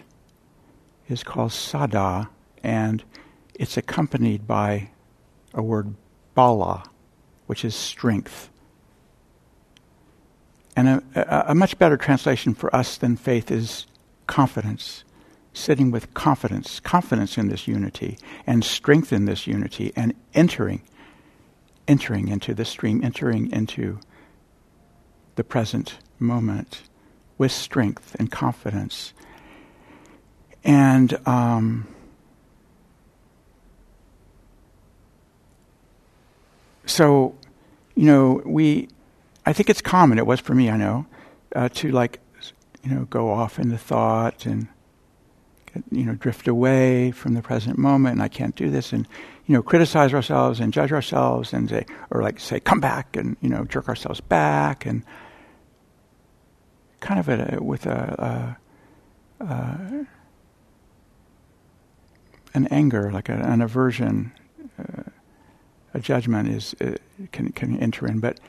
is 1.10 1.23
called 1.23 1.51
saddha, 1.51 2.29
and 2.63 3.03
it's 3.53 3.75
accompanied 3.75 4.47
by 4.47 4.91
a 5.53 5.62
word 5.62 5.93
bala, 6.36 6.86
which 7.47 7.65
is 7.65 7.75
strength. 7.75 8.49
And 10.77 10.88
a, 10.88 11.03
a, 11.15 11.51
a 11.51 11.55
much 11.55 11.77
better 11.77 11.97
translation 11.97 12.53
for 12.53 12.73
us 12.73 12.95
than 12.95 13.17
faith 13.17 13.51
is 13.51 13.88
confidence 14.25 15.03
sitting 15.51 15.91
with 15.91 16.13
confidence, 16.13 16.79
confidence 16.79 17.38
in 17.38 17.49
this 17.49 17.67
unity, 17.67 18.17
and 18.47 18.63
strength 18.63 19.12
in 19.12 19.25
this 19.25 19.47
unity, 19.47 19.91
and 19.97 20.13
entering, 20.34 20.82
entering 21.89 22.29
into 22.29 22.53
the 22.53 22.63
stream, 22.63 23.03
entering 23.03 23.51
into 23.51 23.99
the 25.39 25.43
present 25.45 25.99
moment 26.19 26.82
with 27.38 27.49
strength 27.49 28.13
and 28.19 28.30
confidence. 28.30 29.13
And 30.65 31.17
um, 31.25 31.88
so, 36.86 37.34
you 37.95 38.04
know, 38.04 38.41
we, 38.43 38.89
I 39.45 39.54
think 39.54 39.69
it's 39.69 39.82
common, 39.82 40.17
it 40.19 40.25
was 40.25 40.41
for 40.41 40.54
me, 40.54 40.69
I 40.69 40.75
know, 40.75 41.06
uh, 41.56 41.69
to 41.69 41.89
like, 41.89 42.19
you 42.84 42.93
know, 42.93 43.06
go 43.06 43.32
off 43.32 43.60
into 43.60 43.78
thought 43.78 44.45
and 44.45 44.67
you 45.89 46.04
know, 46.04 46.15
drift 46.15 46.49
away 46.49 47.12
from 47.12 47.34
the 47.34 47.41
present 47.41 47.78
moment, 47.78 48.13
and 48.13 48.23
I 48.23 48.28
can't 48.28 48.56
do 48.56 48.69
this, 48.69 48.91
and 48.91 49.08
you 49.45 49.54
know, 49.54 49.62
criticize 49.62 50.13
ourselves 50.15 50.60
and 50.60 50.73
judge 50.73 50.91
ourselves, 50.91 51.54
and 51.54 51.69
say, 51.69 51.86
or 52.10 52.23
like 52.23 52.39
say, 52.39 52.60
come 52.60 52.80
back, 52.80 53.15
and 53.15 53.38
you 53.39 53.49
know, 53.49 53.63
jerk 53.65 53.88
ourselves 53.88 54.19
back, 54.19 54.86
and 54.86 55.04
kind 56.99 57.19
of 57.19 57.29
a, 57.29 57.57
with 57.62 57.85
a, 57.85 58.57
a, 59.39 59.45
a, 59.45 60.07
an 62.53 62.67
anger, 62.67 63.12
like 63.12 63.29
an 63.29 63.62
aversion, 63.62 64.31
uh, 64.77 65.03
a 65.93 65.99
judgment 65.99 66.49
is 66.49 66.75
uh, 66.81 66.95
can 67.31 67.51
can 67.51 67.79
enter 67.79 68.07
in, 68.07 68.19
but 68.19 68.39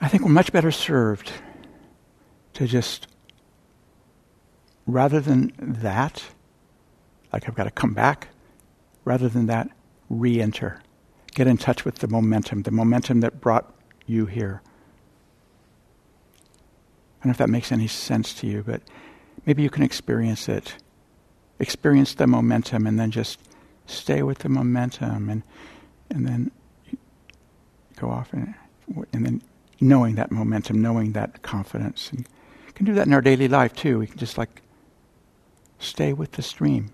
I 0.00 0.08
think 0.08 0.22
we're 0.22 0.30
much 0.30 0.52
better 0.52 0.70
served 0.70 1.32
to 2.54 2.66
just 2.66 3.08
rather 4.86 5.20
than 5.20 5.52
that, 5.58 6.24
like 7.32 7.48
I've 7.48 7.54
got 7.54 7.64
to 7.64 7.70
come 7.70 7.94
back, 7.94 8.28
rather 9.04 9.28
than 9.28 9.46
that, 9.46 9.70
re 10.08 10.40
enter. 10.40 10.80
Get 11.34 11.46
in 11.46 11.58
touch 11.58 11.84
with 11.84 11.96
the 11.96 12.08
momentum, 12.08 12.62
the 12.62 12.70
momentum 12.70 13.20
that 13.20 13.40
brought 13.40 13.72
you 14.06 14.26
here. 14.26 14.62
I 17.20 17.24
don't 17.24 17.26
know 17.26 17.30
if 17.32 17.38
that 17.38 17.50
makes 17.50 17.72
any 17.72 17.86
sense 17.86 18.32
to 18.34 18.46
you, 18.46 18.62
but 18.66 18.82
maybe 19.46 19.62
you 19.62 19.70
can 19.70 19.82
experience 19.82 20.48
it. 20.48 20.74
Experience 21.58 22.14
the 22.14 22.26
momentum 22.26 22.86
and 22.86 22.98
then 22.98 23.10
just 23.10 23.40
stay 23.86 24.22
with 24.22 24.38
the 24.38 24.48
momentum 24.48 25.28
and 25.28 25.42
and 26.10 26.26
then 26.26 26.50
go 27.96 28.08
off 28.08 28.32
and, 28.32 28.54
and 29.12 29.26
then 29.26 29.42
knowing 29.80 30.14
that 30.14 30.30
momentum, 30.30 30.80
knowing 30.80 31.12
that 31.12 31.42
confidence. 31.42 32.10
And 32.10 32.20
you 32.66 32.72
can 32.72 32.86
do 32.86 32.94
that 32.94 33.06
in 33.06 33.12
our 33.12 33.20
daily 33.20 33.48
life 33.48 33.74
too. 33.74 33.98
We 33.98 34.06
can 34.06 34.16
just 34.16 34.38
like 34.38 34.62
Stay 35.78 36.12
with 36.12 36.32
the 36.32 36.42
stream. 36.42 36.90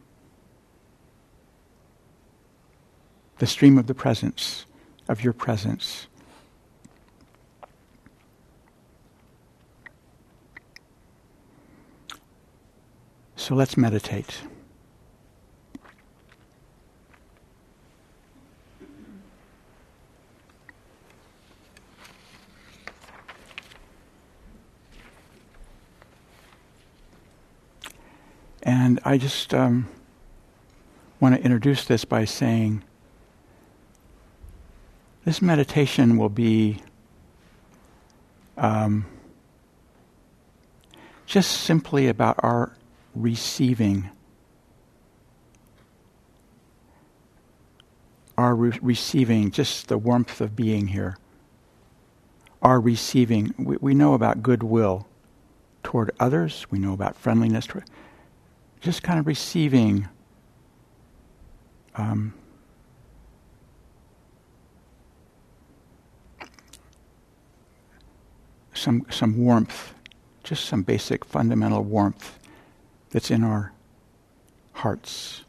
The 3.39 3.47
stream 3.47 3.79
of 3.79 3.87
the 3.87 3.95
presence, 3.95 4.67
of 5.09 5.25
your 5.25 5.33
presence. 5.33 6.07
So 13.45 13.55
let's 13.55 13.77
meditate. 13.77 14.39
And 28.63 28.99
I 29.05 29.19
just 29.19 29.53
um, 29.53 29.89
want 31.21 31.35
to 31.35 31.43
introduce 31.43 31.85
this 31.85 32.07
by 32.07 32.25
saying 32.25 32.83
this 35.27 35.43
meditation 35.43 36.17
will 36.17 36.31
be 36.31 36.81
um, 38.57 39.05
just 41.27 41.51
simply 41.51 42.09
about 42.09 42.37
our 42.39 42.73
receiving. 43.15 44.11
Our 48.37 48.55
re- 48.55 48.79
receiving, 48.83 49.51
just 49.51 49.89
the 49.89 49.99
warmth 49.99 50.41
of 50.41 50.57
being 50.57 50.89
here. 50.89 51.17
Our 52.63 52.81
receiving. 52.81 53.55
We, 53.59 53.77
we 53.81 53.95
know 53.95 54.15
about 54.15 54.43
goodwill 54.43 55.07
toward 55.83 56.11
others, 56.19 56.67
we 56.71 56.79
know 56.79 56.93
about 56.93 57.15
friendliness. 57.15 57.67
Toward, 57.67 57.85
just 58.81 59.03
kind 59.03 59.21
of 59.21 59.27
receiving 59.27 60.09
um, 61.95 62.35
some 68.75 69.07
some 69.11 69.39
warmth, 69.39 69.95
just 70.43 70.65
some 70.65 70.83
basic 70.83 71.25
fundamental 71.25 71.83
warmth 71.83 72.39
that's 73.15 73.31
in 73.31 73.45
our 73.45 73.73
hearts. 74.73 75.45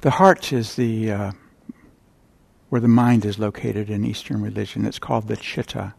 The 0.00 0.12
heart 0.12 0.52
is 0.52 0.76
the 0.76 1.10
uh, 1.10 1.32
where 2.68 2.80
the 2.80 2.86
mind 2.86 3.24
is 3.24 3.36
located 3.36 3.90
in 3.90 4.04
Eastern 4.04 4.40
religion. 4.40 4.86
It's 4.86 5.00
called 5.00 5.26
the 5.26 5.36
chitta. 5.36 5.94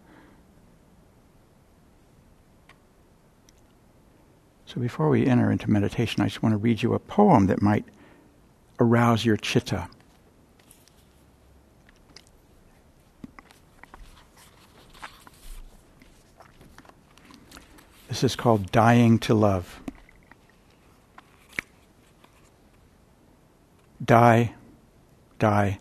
So 4.66 4.80
before 4.80 5.10
we 5.10 5.28
enter 5.28 5.52
into 5.52 5.70
meditation, 5.70 6.24
I 6.24 6.28
just 6.28 6.42
want 6.42 6.54
to 6.54 6.58
read 6.58 6.82
you 6.82 6.94
a 6.94 7.00
poem 7.00 7.48
that 7.48 7.62
might 7.62 7.84
arouse 8.80 9.26
your 9.26 9.36
chitta. 9.36 9.90
This 18.16 18.32
is 18.32 18.38
called 18.38 18.72
Dying 18.72 19.20
to 19.20 19.34
Love. 19.34 19.82
Die, 24.06 24.54
die, 25.38 25.80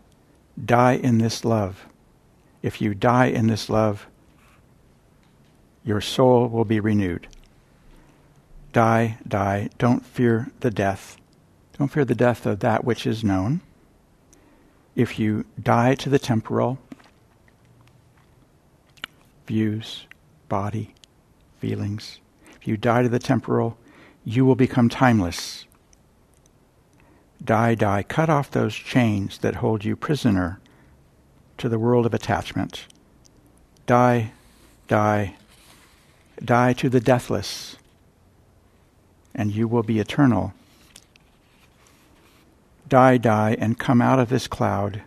die 0.64 0.92
in 0.94 1.18
this 1.18 1.44
love. 1.44 1.86
If 2.60 2.80
you 2.80 2.92
die 2.92 3.26
in 3.26 3.46
this 3.46 3.70
love, 3.70 4.08
your 5.84 6.00
soul 6.00 6.48
will 6.48 6.64
be 6.64 6.80
renewed. 6.80 7.28
Die, 8.72 9.16
die, 9.28 9.68
don't 9.78 10.04
fear 10.04 10.50
the 10.58 10.72
death. 10.72 11.16
Don't 11.78 11.86
fear 11.86 12.04
the 12.04 12.16
death 12.16 12.46
of 12.46 12.58
that 12.58 12.84
which 12.84 13.06
is 13.06 13.22
known. 13.22 13.60
If 14.96 15.20
you 15.20 15.44
die 15.62 15.94
to 15.94 16.10
the 16.10 16.18
temporal, 16.18 16.80
views, 19.46 20.08
body, 20.48 20.94
feelings, 21.60 22.18
you 22.66 22.76
die 22.76 23.02
to 23.02 23.08
the 23.08 23.18
temporal, 23.18 23.76
you 24.24 24.44
will 24.44 24.54
become 24.54 24.88
timeless. 24.88 25.66
Die, 27.44 27.74
die, 27.74 28.02
cut 28.02 28.30
off 28.30 28.50
those 28.50 28.74
chains 28.74 29.38
that 29.38 29.56
hold 29.56 29.84
you 29.84 29.96
prisoner 29.96 30.60
to 31.58 31.68
the 31.68 31.78
world 31.78 32.06
of 32.06 32.14
attachment. 32.14 32.86
Die, 33.86 34.32
die, 34.88 35.34
die 36.42 36.72
to 36.72 36.88
the 36.88 37.00
deathless, 37.00 37.76
and 39.34 39.52
you 39.52 39.68
will 39.68 39.82
be 39.82 39.98
eternal. 39.98 40.54
Die, 42.88 43.16
die, 43.18 43.56
and 43.58 43.78
come 43.78 44.00
out 44.00 44.18
of 44.18 44.28
this 44.28 44.46
cloud. 44.46 45.02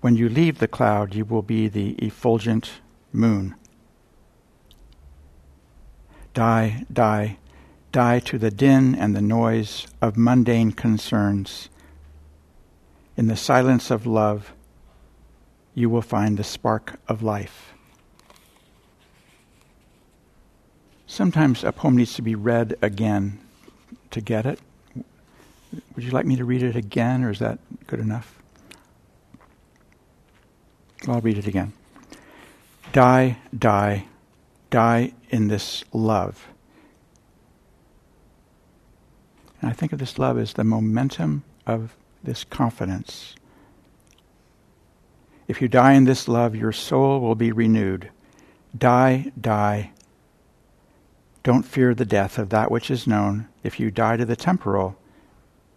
When 0.00 0.16
you 0.16 0.28
leave 0.28 0.58
the 0.58 0.68
cloud, 0.68 1.14
you 1.14 1.24
will 1.24 1.42
be 1.42 1.68
the 1.68 1.92
effulgent 1.94 2.80
moon. 3.12 3.54
Die, 6.34 6.84
die, 6.92 7.38
die 7.92 8.20
to 8.20 8.38
the 8.38 8.50
din 8.50 8.94
and 8.94 9.16
the 9.16 9.22
noise 9.22 9.86
of 10.00 10.16
mundane 10.16 10.72
concerns. 10.72 11.68
In 13.16 13.26
the 13.26 13.36
silence 13.36 13.90
of 13.90 14.06
love, 14.06 14.52
you 15.74 15.90
will 15.90 16.02
find 16.02 16.36
the 16.36 16.44
spark 16.44 17.00
of 17.08 17.22
life. 17.22 17.72
Sometimes 21.06 21.64
a 21.64 21.72
poem 21.72 21.96
needs 21.96 22.14
to 22.14 22.22
be 22.22 22.34
read 22.34 22.76
again 22.80 23.40
to 24.12 24.20
get 24.20 24.46
it. 24.46 24.60
Would 25.94 26.04
you 26.04 26.10
like 26.10 26.26
me 26.26 26.36
to 26.36 26.44
read 26.44 26.62
it 26.62 26.76
again, 26.76 27.24
or 27.24 27.30
is 27.30 27.40
that 27.40 27.58
good 27.86 28.00
enough? 28.00 28.40
I'll 31.08 31.20
read 31.20 31.38
it 31.38 31.46
again. 31.46 31.72
Die, 32.92 33.38
die, 33.56 34.04
die 34.70 35.12
in 35.28 35.48
this 35.48 35.84
love. 35.92 36.48
And 39.60 39.70
I 39.70 39.74
think 39.74 39.92
of 39.92 39.98
this 39.98 40.18
love 40.18 40.38
as 40.38 40.54
the 40.54 40.64
momentum 40.64 41.44
of 41.66 41.96
this 42.22 42.44
confidence. 42.44 43.34
If 45.48 45.60
you 45.60 45.68
die 45.68 45.94
in 45.94 46.04
this 46.04 46.28
love, 46.28 46.54
your 46.54 46.72
soul 46.72 47.20
will 47.20 47.34
be 47.34 47.52
renewed. 47.52 48.10
Die, 48.76 49.32
die. 49.38 49.90
Don't 51.42 51.64
fear 51.64 51.94
the 51.94 52.04
death 52.04 52.38
of 52.38 52.50
that 52.50 52.70
which 52.70 52.90
is 52.90 53.06
known. 53.06 53.48
If 53.62 53.80
you 53.80 53.90
die 53.90 54.16
to 54.16 54.24
the 54.24 54.36
temporal, 54.36 54.96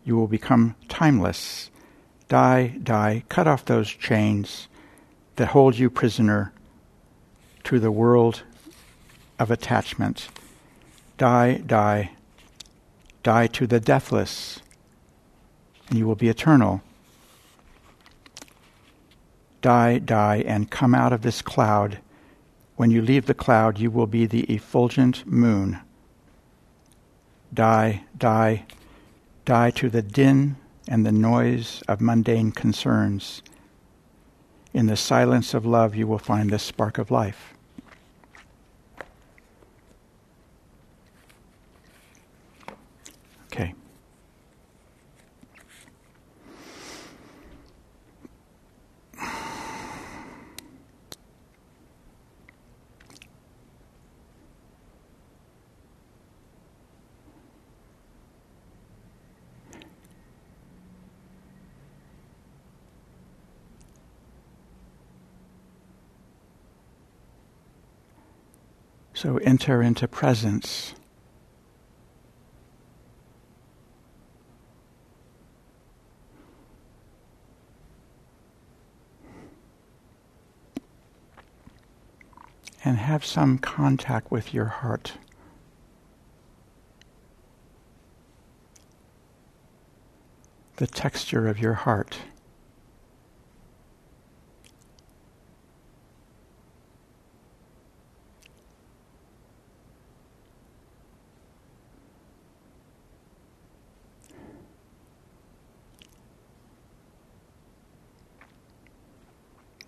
you 0.05 0.15
will 0.15 0.27
become 0.27 0.75
timeless. 0.89 1.71
Die, 2.29 2.77
die. 2.83 3.23
Cut 3.29 3.47
off 3.47 3.65
those 3.65 3.89
chains 3.89 4.67
that 5.37 5.49
hold 5.49 5.77
you 5.77 5.89
prisoner 5.89 6.53
to 7.63 7.79
the 7.79 7.91
world 7.91 8.43
of 9.43 9.51
attachment. 9.51 10.29
Die, 11.17 11.61
die, 11.67 12.11
die 13.21 13.47
to 13.47 13.67
the 13.67 13.79
deathless, 13.79 14.61
and 15.89 15.99
you 15.99 16.07
will 16.07 16.15
be 16.15 16.29
eternal. 16.29 16.81
Die, 19.61 19.99
die, 19.99 20.43
and 20.47 20.71
come 20.71 20.95
out 20.95 21.13
of 21.13 21.21
this 21.21 21.41
cloud. 21.41 21.99
When 22.77 22.89
you 22.89 23.01
leave 23.01 23.25
the 23.25 23.33
cloud, 23.33 23.77
you 23.77 23.91
will 23.91 24.07
be 24.07 24.25
the 24.25 24.43
effulgent 24.43 25.27
moon. 25.27 25.79
Die, 27.53 28.03
die, 28.17 28.65
die 29.45 29.71
to 29.71 29.89
the 29.89 30.01
din 30.01 30.55
and 30.87 31.05
the 31.05 31.11
noise 31.11 31.83
of 31.87 32.01
mundane 32.01 32.51
concerns. 32.51 33.43
In 34.73 34.87
the 34.87 34.97
silence 34.97 35.53
of 35.53 35.65
love, 35.65 35.95
you 35.95 36.07
will 36.07 36.17
find 36.17 36.49
the 36.49 36.59
spark 36.59 36.97
of 36.97 37.11
life. 37.11 37.53
Okay. 43.53 43.75
So 69.23 69.37
enter 69.37 69.81
into 69.81 70.05
presence. 70.05 70.95
and 82.83 82.97
have 82.97 83.23
some 83.23 83.57
contact 83.59 84.29
with 84.29 84.53
your 84.53 84.65
heart. 84.65 85.13
The 90.75 90.87
texture 90.87 91.47
of 91.47 91.59
your 91.59 91.75
heart. 91.75 92.17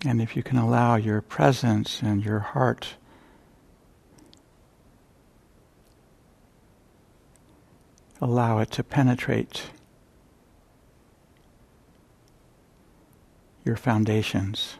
And 0.06 0.15
if 0.26 0.34
you 0.34 0.42
can 0.42 0.58
allow 0.58 0.96
your 0.96 1.20
presence 1.20 2.02
and 2.02 2.24
your 2.24 2.40
heart 2.40 2.96
allow 8.20 8.58
it 8.58 8.68
to 8.72 8.82
penetrate 8.82 9.70
your 13.64 13.76
foundations. 13.76 14.74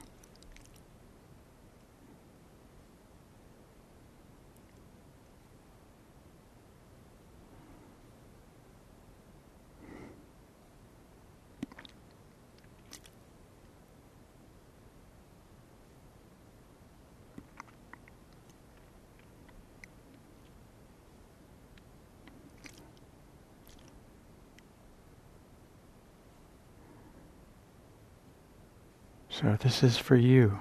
So 29.38 29.54
this 29.60 29.82
is 29.82 29.98
for 29.98 30.16
you. 30.16 30.60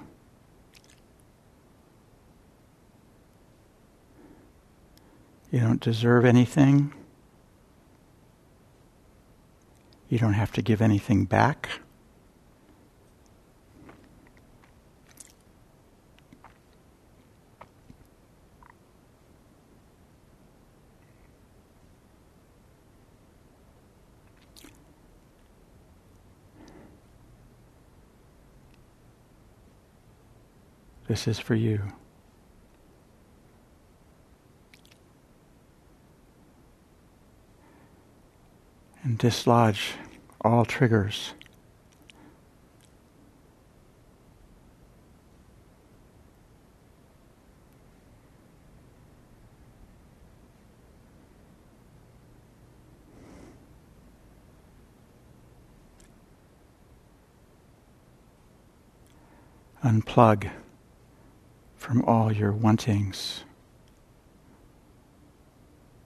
You 5.50 5.62
don't 5.62 5.80
deserve 5.80 6.26
anything. 6.26 6.94
You 10.10 10.20
don't 10.20 10.34
have 10.34 10.52
to 10.52 10.62
give 10.62 10.82
anything 10.82 11.24
back. 11.24 11.70
Is 31.28 31.40
for 31.40 31.56
you. 31.56 31.82
And 39.02 39.18
dislodge 39.18 39.94
all 40.42 40.66
triggers. 40.66 41.34
Unplug 59.84 60.52
from 61.86 62.04
all 62.06 62.32
your 62.32 62.52
wantings. 62.52 63.44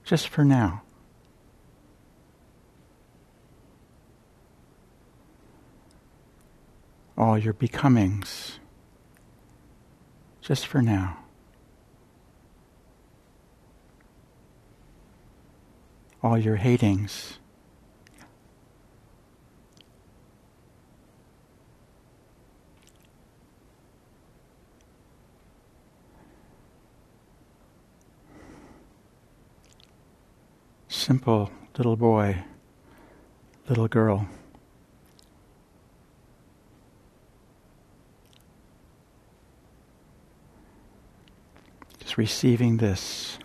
Just 0.04 0.28
for 0.28 0.44
now. 0.44 0.82
All 7.16 7.38
your 7.38 7.54
becomings. 7.54 8.58
Just 10.42 10.66
for 10.66 10.82
now. 10.82 11.16
All 16.22 16.36
your 16.36 16.56
hatings. 16.56 17.39
Simple 31.10 31.50
little 31.76 31.96
boy, 31.96 32.36
little 33.68 33.88
girl. 33.88 34.28
Just 41.98 42.16
receiving 42.16 42.76
this. 42.76 43.39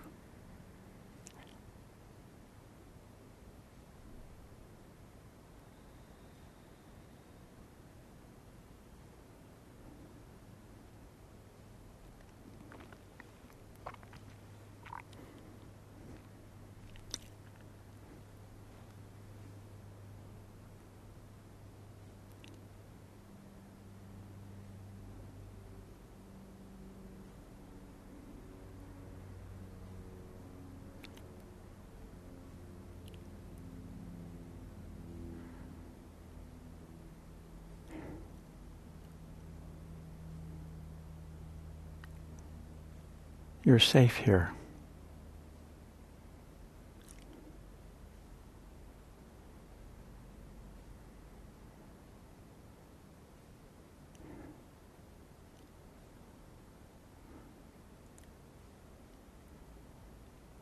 You're 43.66 43.80
safe 43.80 44.18
here. 44.18 44.51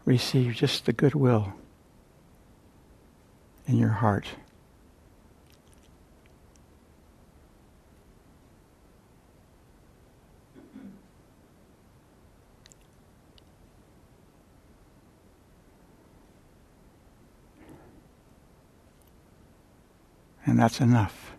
Receive 0.05 0.53
just 0.53 0.85
the 0.85 0.93
goodwill 0.93 1.53
in 3.67 3.77
your 3.77 3.89
heart. 3.89 4.27
And 20.45 20.53
that's 20.64 20.80
enough. 20.80 21.36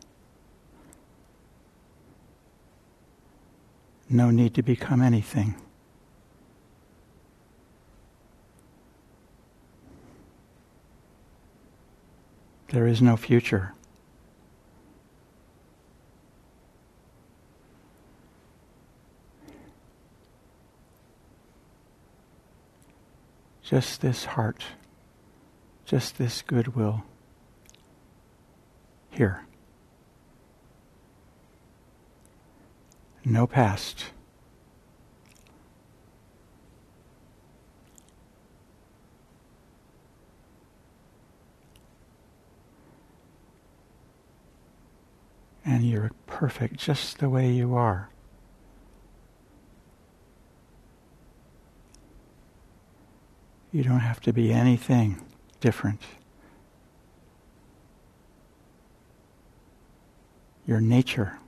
No 4.11 4.31
need 4.31 4.53
to 4.53 4.63
become 4.63 5.01
anything. 5.01 5.55
There 12.69 12.87
is 12.87 13.01
no 13.01 13.17
future. 13.17 13.73
Just 23.63 24.03
this 24.03 24.27
heart, 24.27 24.65
just 25.87 26.19
this 26.19 26.43
goodwill 26.43 27.05
here. 29.15 29.47
No 33.25 33.47
past. 33.47 34.07
And 45.65 45.89
you're 45.89 46.11
perfect 46.27 46.77
just 46.77 47.19
the 47.19 47.31
way 47.31 47.51
you 47.51 47.75
are. 47.75 48.11
You 53.73 53.83
don't 53.83 54.01
have 54.01 54.21
to 54.21 54.33
be 54.33 54.53
anything 54.53 55.25
different. 55.61 56.03
Your 60.67 60.81
nature. 60.81 61.39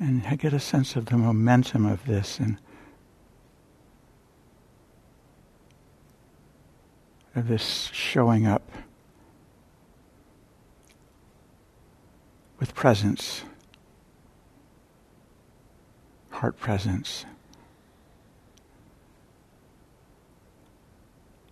and 0.00 0.19
I 0.30 0.36
get 0.36 0.52
a 0.52 0.60
sense 0.60 0.94
of 0.94 1.06
the 1.06 1.16
momentum 1.16 1.84
of 1.84 2.06
this 2.06 2.38
and 2.38 2.56
of 7.34 7.48
this 7.48 7.90
showing 7.92 8.46
up 8.46 8.62
with 12.60 12.76
presence, 12.76 13.42
heart 16.30 16.56
presence. 16.60 17.24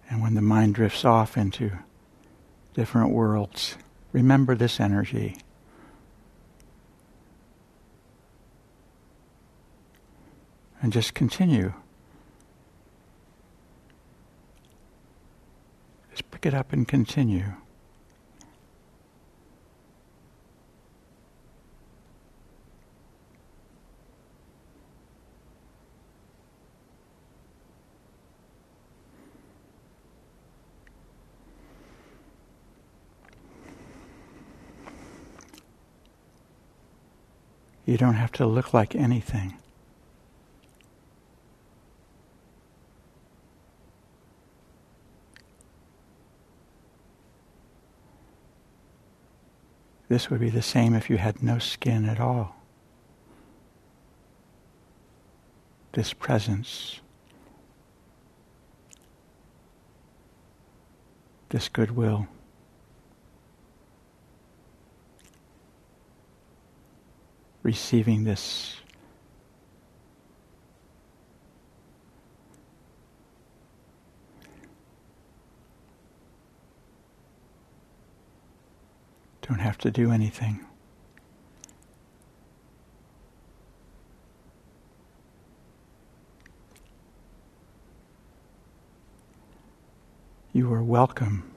And 0.08 0.22
when 0.22 0.34
the 0.34 0.40
mind 0.40 0.76
drifts 0.76 1.04
off 1.04 1.36
into 1.36 1.72
different 2.74 3.10
worlds, 3.10 3.76
remember 4.12 4.54
this 4.54 4.78
energy. 4.78 5.36
And 10.80 10.92
just 10.92 11.12
continue. 11.14 11.74
Just 16.10 16.30
pick 16.30 16.46
it 16.46 16.54
up 16.54 16.72
and 16.72 16.86
continue. 16.86 17.54
You 37.84 37.96
don't 37.96 38.14
have 38.14 38.32
to 38.32 38.46
look 38.46 38.74
like 38.74 38.94
anything. 38.94 39.56
This 50.08 50.30
would 50.30 50.40
be 50.40 50.50
the 50.50 50.62
same 50.62 50.94
if 50.94 51.10
you 51.10 51.18
had 51.18 51.42
no 51.42 51.58
skin 51.58 52.06
at 52.06 52.18
all. 52.18 52.56
This 55.92 56.12
presence, 56.12 57.00
this 61.50 61.68
goodwill. 61.68 62.28
receiving 67.68 68.24
this 68.24 68.76
Don't 79.48 79.60
have 79.60 79.78
to 79.78 79.90
do 79.90 80.12
anything. 80.12 80.62
You 90.52 90.70
are 90.74 90.82
welcome 90.82 91.50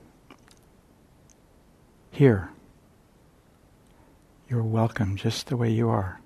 here. 2.11 2.49
You're 4.47 4.63
welcome 4.63 5.17
just 5.17 5.47
the 5.47 5.57
way 5.57 5.69
you 5.69 5.89
are. 5.89 6.20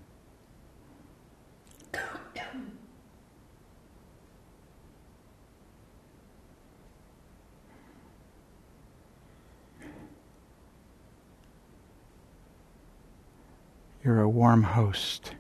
You're 14.06 14.22
a 14.22 14.30
warm 14.30 14.62
host 14.62 15.34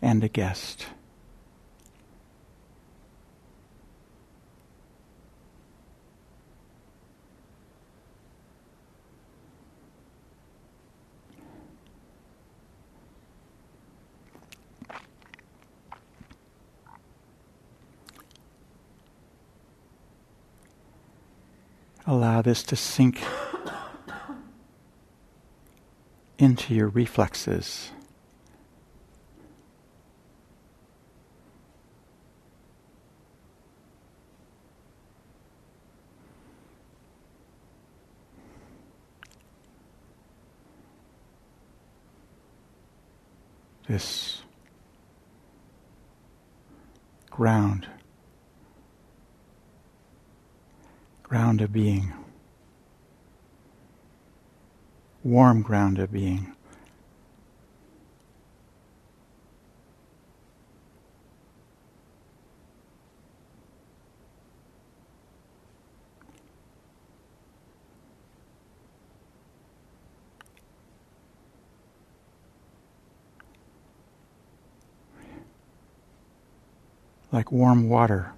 and 0.00 0.24
a 0.24 0.28
guest. 0.28 0.86
Allow 22.06 22.40
this 22.40 22.62
to 22.62 22.76
sink 22.76 23.20
into 26.38 26.74
your 26.74 26.88
reflexes. 26.88 27.90
This 43.86 44.42
ground. 47.30 47.86
ground 51.28 51.60
of 51.60 51.70
being, 51.70 52.10
warm 55.28 55.60
ground 55.60 55.98
of 55.98 56.10
being. 56.10 56.54
like 77.30 77.52
warm 77.52 77.90
water. 77.90 78.37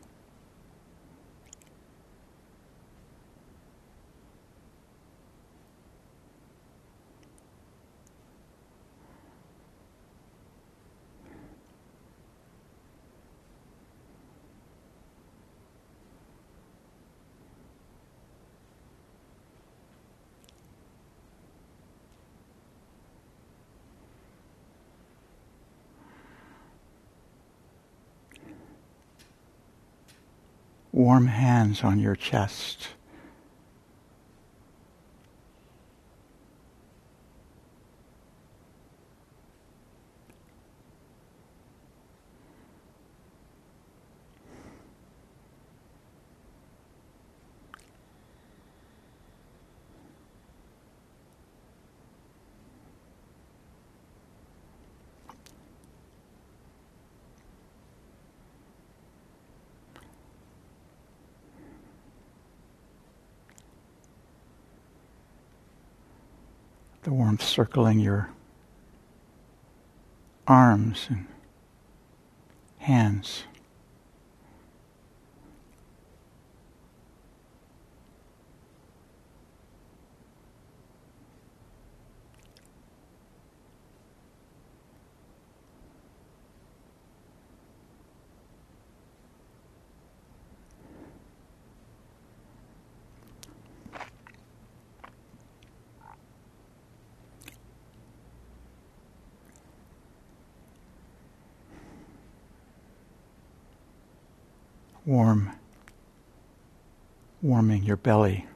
Warm 31.01 31.29
hands 31.29 31.83
on 31.83 31.99
your 31.99 32.15
chest. 32.15 32.89
the 67.11 67.15
warmth 67.15 67.30
circling 67.41 67.99
your 68.01 68.31
arms 70.47 71.07
and 71.09 71.27
hands. 72.79 73.45
warm, 105.11 105.51
warming 107.61 107.83
your 107.83 107.99
belly. 107.99 108.47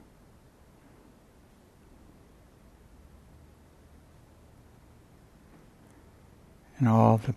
And 6.78 6.88
all 6.88 7.18
the 7.18 7.34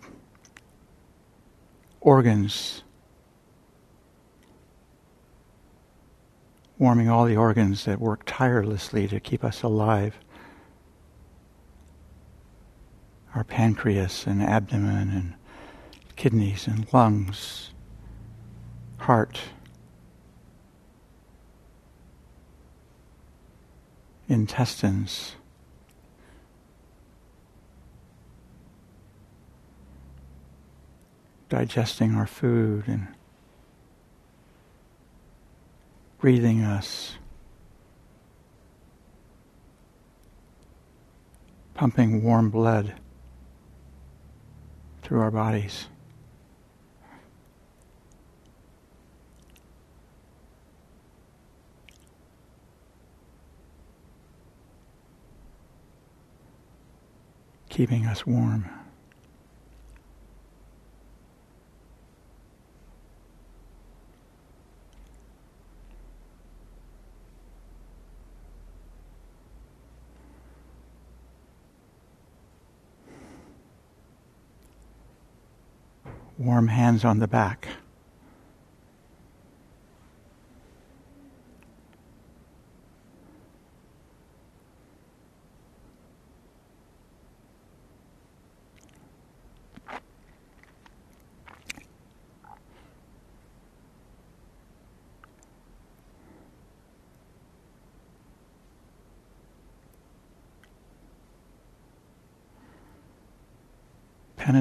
organs, 2.00 2.84
warming 6.78 7.10
all 7.10 7.26
the 7.26 7.36
organs 7.36 7.84
that 7.84 8.00
work 8.00 8.22
tirelessly 8.24 9.06
to 9.06 9.20
keep 9.20 9.44
us 9.44 9.62
alive. 9.62 10.16
Our 13.34 13.44
pancreas 13.44 14.26
and 14.26 14.42
abdomen 14.42 15.10
and 15.10 15.34
kidneys 16.16 16.66
and 16.66 16.90
lungs, 16.94 17.72
heart, 18.96 19.38
intestines. 24.28 25.34
digesting 31.48 32.14
our 32.14 32.26
food 32.26 32.84
and 32.86 33.08
breathing 36.18 36.62
us, 36.62 37.14
pumping 41.74 42.22
warm 42.22 42.50
blood 42.50 42.94
through 45.02 45.20
our 45.20 45.30
bodies. 45.30 45.86
Keeping 57.78 58.06
us 58.06 58.26
warm. 58.26 58.68
warm 76.36 76.66
hands 76.66 77.04
on 77.04 77.20
the 77.20 77.28
back. 77.28 77.68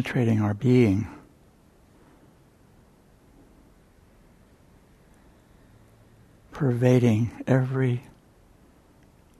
Penetrating 0.07 0.41
our 0.41 0.53
being. 0.53 1.05
pervading 6.53 7.29
every 7.45 8.01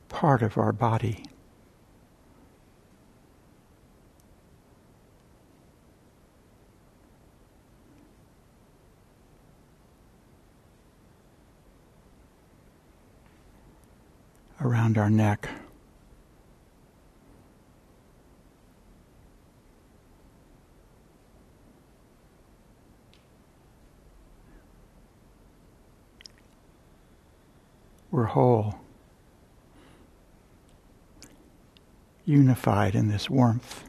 part 0.08 0.44
of 0.44 0.56
our 0.56 0.72
body. 0.72 1.24
Around 14.62 15.00
our 15.00 15.10
neck. 15.10 15.50
We're 28.17 28.17
whole, 28.28 28.76
unified 32.26 32.96
in 32.96 33.08
this 33.08 33.30
warmth. 33.30 33.84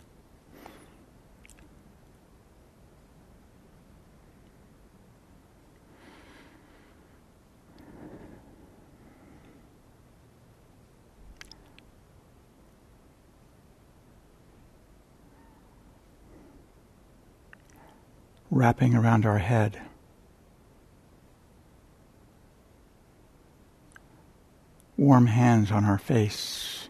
wrapping 18.51 18.95
around 18.95 19.25
our 19.25 19.39
head. 19.39 19.81
Warm 24.99 25.27
hands 25.27 25.71
on 25.71 25.85
our 25.85 25.97
face. 25.97 26.89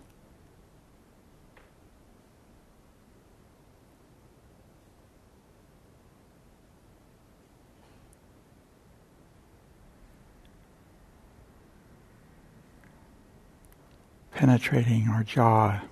Penetrating 14.33 15.09
our 15.09 15.23
jaw, 15.23 15.83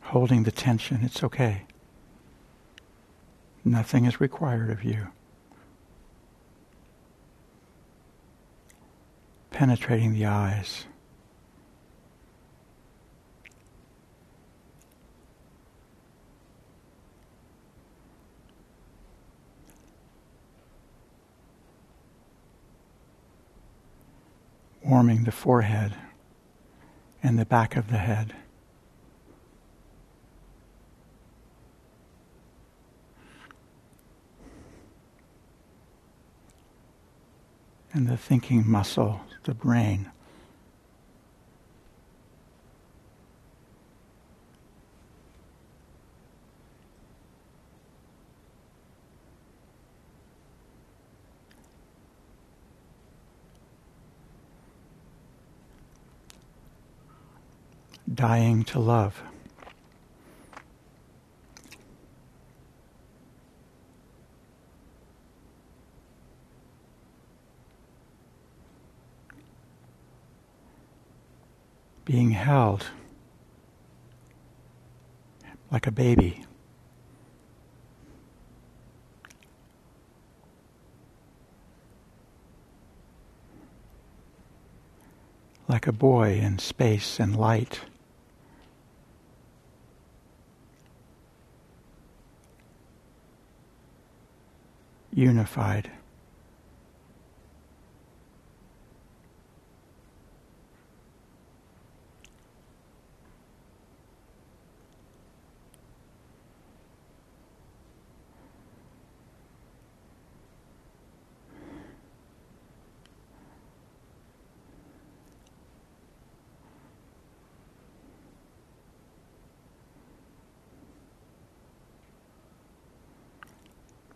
holding 0.00 0.42
the 0.42 0.50
tension, 0.50 1.00
it's 1.02 1.22
okay. 1.22 1.64
Nothing 3.64 4.06
is 4.06 4.20
required 4.20 4.70
of 4.70 4.82
you. 4.82 5.08
Penetrating 9.54 10.12
the 10.12 10.26
eyes. 10.26 10.84
Warming 24.82 25.22
the 25.22 25.30
forehead 25.30 25.94
and 27.22 27.38
the 27.38 27.46
back 27.46 27.76
of 27.76 27.90
the 27.90 27.98
head. 27.98 28.34
And 37.94 38.08
the 38.08 38.16
thinking 38.16 38.68
muscle, 38.68 39.20
the 39.44 39.54
brain. 39.54 40.10
Dying 58.12 58.64
to 58.64 58.80
love. 58.80 59.22
Being 72.14 72.30
held 72.30 72.86
like 75.72 75.88
a 75.88 75.90
baby. 75.90 76.44
Like 85.66 85.88
a 85.88 85.92
boy 85.92 86.34
in 86.34 86.60
space 86.60 87.18
and 87.18 87.34
light. 87.34 87.80
unified. 95.12 95.90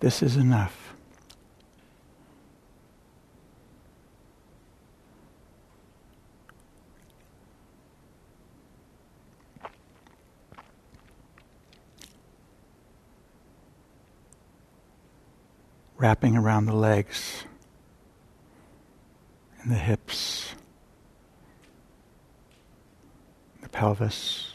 This 0.09 0.23
is 0.23 0.37
enough. 0.39 0.95
Wrapping 15.99 16.39
around 16.39 16.65
the 16.65 16.73
legs 16.73 17.45
and 19.61 19.71
the 19.71 19.75
hips, 19.77 20.55
the 23.61 23.69
pelvis. 23.69 24.48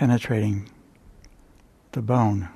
Penetrating 0.00 0.66
the 1.92 2.00
bone. 2.00 2.48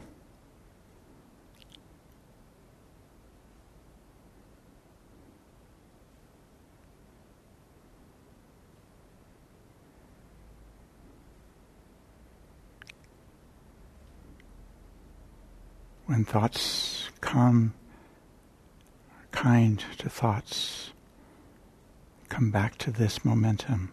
When 16.07 16.24
thoughts 16.24 17.11
come, 17.20 17.74
kind 19.32 19.84
to 19.99 20.09
thoughts, 20.09 20.95
come 22.30 22.51
back 22.51 22.78
to 22.78 22.90
this 22.90 23.22
momentum 23.22 23.92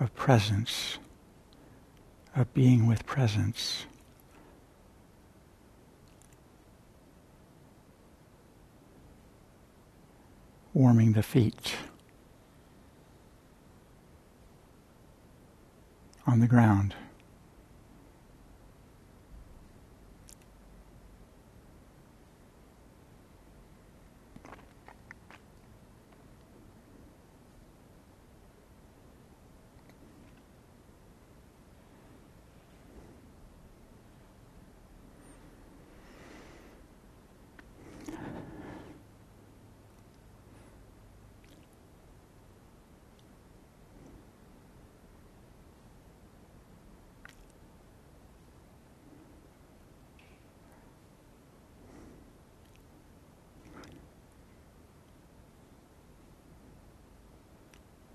of 0.00 0.12
presence 0.16 0.98
of 2.38 2.54
being 2.54 2.86
with 2.86 3.04
presence. 3.04 3.84
Warming 10.72 11.14
the 11.14 11.22
feet 11.24 11.74
on 16.26 16.38
the 16.38 16.46
ground. 16.46 16.94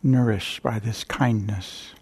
Nourished 0.04 0.62
by 0.62 0.80
this 0.80 1.06
kindness. 1.06 1.93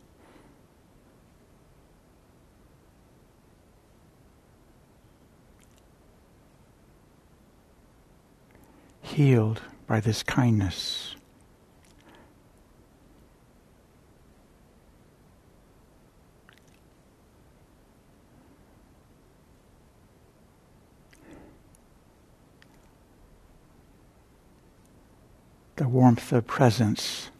Healed 9.01 9.61
by 9.85 9.99
this 9.99 10.23
kindness. 10.23 11.15
The 25.75 25.87
warmth 25.87 26.31
of 26.31 26.47
presence 26.47 27.31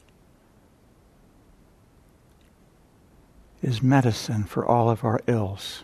is 3.61 3.81
medicine 3.81 4.43
for 4.43 4.65
all 4.65 4.89
of 4.89 5.03
our 5.03 5.21
ills. 5.27 5.83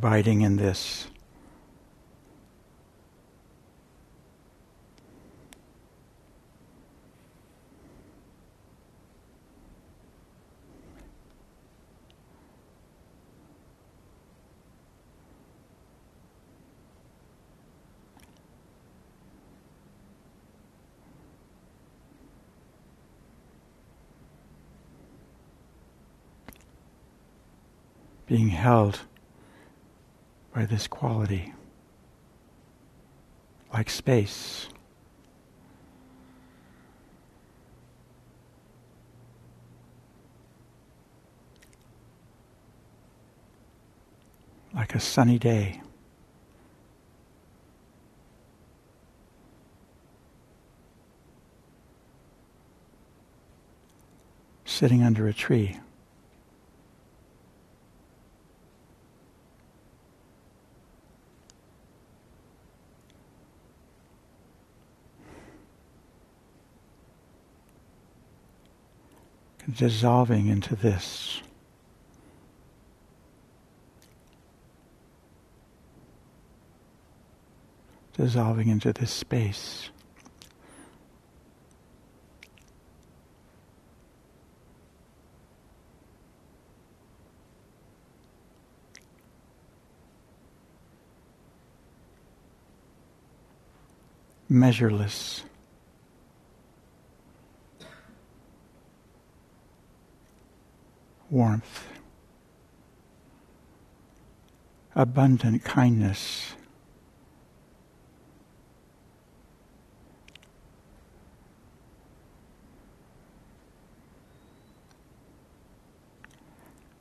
Abiding 0.00 0.40
in 0.40 0.56
this. 0.56 1.06
being 28.26 28.50
held 28.50 29.00
by 30.60 30.66
this 30.66 30.86
quality, 30.86 31.54
like 33.72 33.88
space. 33.88 34.68
Like 44.74 44.94
a 44.94 45.00
sunny 45.00 45.38
day. 45.38 45.80
Sitting 54.66 55.02
under 55.02 55.26
a 55.26 55.32
tree. 55.32 55.80
dissolving 69.80 70.48
into 70.48 70.76
this. 70.76 71.40
Dissolving 78.14 78.68
into 78.68 78.92
this 78.92 79.10
space. 79.10 79.88
measureless. 94.52 95.44
Warmth, 101.30 101.86
abundant 104.96 105.62
kindness, 105.62 106.54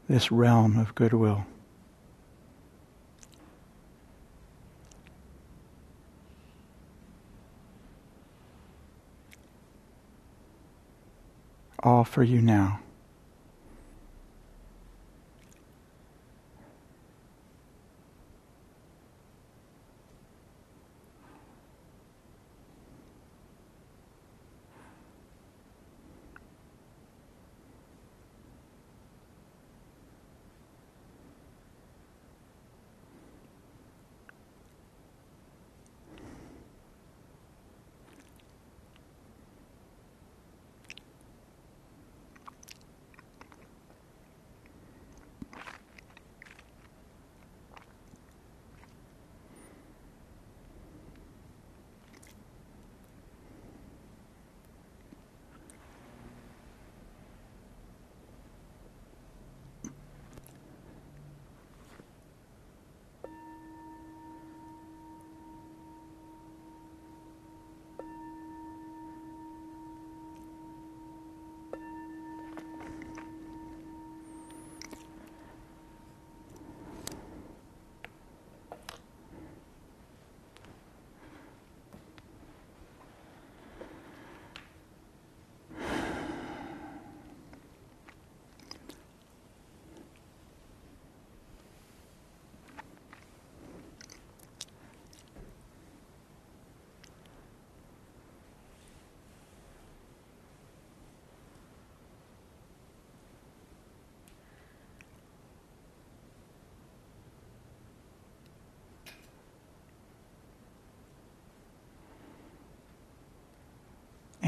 this 0.07 0.32
realm 0.32 0.77
of 0.77 0.93
goodwill. 0.93 1.45
All 11.82 12.03
for 12.03 12.23
you 12.23 12.41
now. 12.41 12.82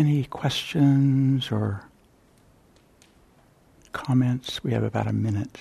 Any 0.01 0.23
questions 0.23 1.51
or 1.51 1.83
comments? 3.93 4.63
We 4.63 4.71
have 4.71 4.81
about 4.83 5.05
a 5.05 5.13
minute. 5.13 5.59